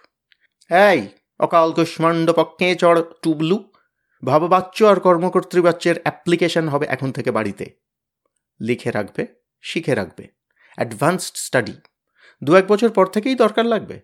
এই, 0.69 1.07
অকাল 1.39 1.73
কুষ্মাণ্ড 1.73 2.31
পক্ষে 2.31 2.75
চড় 2.75 3.01
টুবলু। 3.21 3.57
ভাববাচ্য 4.25 4.85
আর 4.85 4.99
কর্মকর্তৃবাচ্যের 4.99 6.01
অ্যাপ্লিকেশন 6.01 6.69
হবে 6.69 6.85
এখন 6.85 7.11
থেকে 7.11 7.31
বাড়িতে। 7.31 7.65
লিখে 8.59 8.91
রাখবে? 8.91 9.38
শিখে 9.61 9.95
রাখবে। 9.95 10.27
অ্যাডভান্সড 10.75 11.35
স্টাডি 11.35 11.73
দু 12.43 12.55
এক 12.55 12.67
বছর 12.67 12.89
পর 12.89 13.07
থেকেই 13.07 13.35
দরকার 13.35 13.65
লাগবে। 13.65 14.01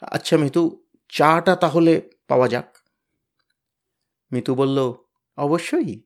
আচ্ছা 0.00 0.36
মিতু, 0.36 0.84
চাটা 1.08 1.56
তাহলে 1.56 2.10
পাওয়া 2.28 2.48
যাক। 2.48 2.78
মিতু 4.32 4.54
বলল, 4.54 4.94
অবশ্যই। 5.36 6.02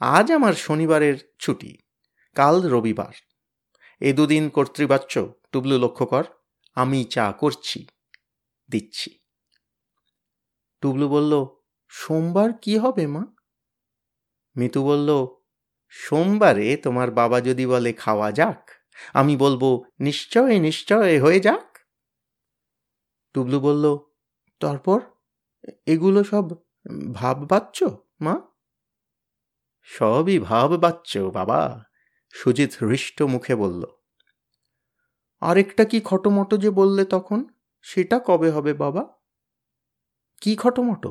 আজ 0.00 0.32
আমার 0.32 0.52
শনিবারের 0.52 1.34
ছুটি। 1.38 1.78
কাল 2.34 2.62
রবিবার। 2.62 3.12
এ 4.00 4.12
দুদিন 4.12 4.48
কর্তৃবাচ্য 4.48 5.32
টুবলু 5.52 5.78
লক্ষ্য 5.78 6.06
কর, 6.06 6.24
আমি 6.74 7.04
চা 7.04 7.32
করছি। 7.32 7.86
দিচ্ছি। 8.70 9.18
টুবলু 10.80 11.08
বলল, 11.08 11.46
সোমবার 11.88 12.50
কি 12.62 12.78
হবে, 12.78 13.06
মা? 13.06 13.26
মিতু 14.56 14.84
বলল 14.84 15.26
সোমবারে 15.94 16.76
তোমার 16.76 17.10
বাবা 17.10 17.38
যদি 17.40 17.66
বলে, 17.66 17.92
খাওয়া 17.92 18.32
যাক 18.32 18.70
আমি 19.14 19.36
বলব, 19.36 19.62
নিশ্চয় 20.00 20.58
নিশ্চয়, 20.58 21.20
হয়ে 21.20 21.40
যাক 21.40 21.78
টুবলু 23.34 23.60
বলল, 23.60 23.98
তারপর? 24.60 25.00
এগুলো 25.86 26.24
সব 26.24 26.44
ভাব 27.12 27.36
বাচ্চ 27.50 27.84
মা? 28.20 28.34
সবই 29.88 30.38
ভাব 30.38 30.70
বাচ্চ 30.76 31.18
বাবা 31.18 31.84
সুজিত 32.34 32.72
হৃষ্ট 32.84 33.22
মুখে 33.22 33.54
বলল। 33.54 33.82
আরেকটা 35.40 35.84
কি 35.84 36.00
খটোমটো 36.00 36.56
যে 36.56 36.70
বললে 36.70 37.04
তখন? 37.04 37.40
সেটা 37.82 38.18
কবে 38.18 38.50
হবে, 38.50 38.72
বাবা? 38.74 39.02
কি 40.40 40.56
খটোমটো? 40.56 41.10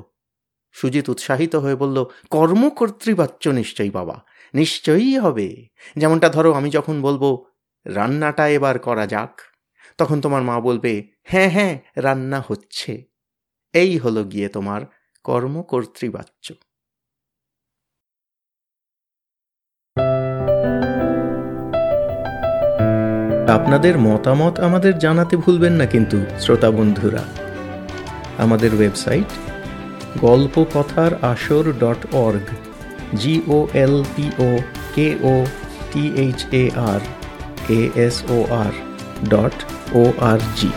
সুজিত 0.71 1.09
উৎসাহিত 1.09 1.53
হয়ে 1.55 1.75
বলল, 1.75 1.97
কর্মকর্তৃবাচ্য 2.29 3.49
নিশ্চয়ই, 3.49 3.89
বাবা। 3.89 4.25
নিশ্চয়ই 4.53 5.17
হবে। 5.17 5.67
যেমনটা 5.97 6.29
ধরো 6.29 6.53
আমি 6.53 6.69
যখন 6.69 7.01
বলব, 7.01 7.45
রান্নাটা 7.85 8.47
এবার 8.47 8.79
করা 8.79 9.07
যাক 9.07 9.41
তখন 9.97 10.21
তোমার 10.21 10.41
মা 10.41 10.59
বলবে 10.59 11.07
হ্যাঁ 11.23 11.49
হ্যাঁ 11.49 11.79
রান্না 11.95 12.43
হচ্ছে। 12.47 13.03
এই 13.73 13.97
হলো 13.97 14.23
গিয়ে 14.23 14.49
তোমার 14.49 14.81
কর্মকর্তৃবাচ্য। 15.23 16.53
আপনাদের 23.49 23.97
মতামত 23.97 24.59
আমাদের 24.59 24.97
জানাতে 24.97 25.37
ভুলবেন 25.37 25.73
না 25.73 25.85
কিন্তু, 25.85 26.17
শ্রোতা 26.39 26.71
বন্ধুরা। 26.71 27.23
আমাদের 28.37 28.75
ওয়েবসাইট 28.75 29.25
গল্প 30.21 30.65
কথার 30.73 31.23
আসর 31.23 31.71
dot 31.79 32.15
org. 32.15 32.62
G O 33.21 33.59
L 33.75 33.95
P O 34.13 34.49
K 34.95 35.07
O 35.25 35.33
T 35.91 36.03
H 36.17 36.39
A 36.53 36.63
R 36.89 37.01
A 37.71 37.81
S 37.97 38.15
O 38.29 38.37
R 38.61 38.73
dot 39.29 39.55
O 39.93 40.01
R 40.29 40.39
G 40.57 40.69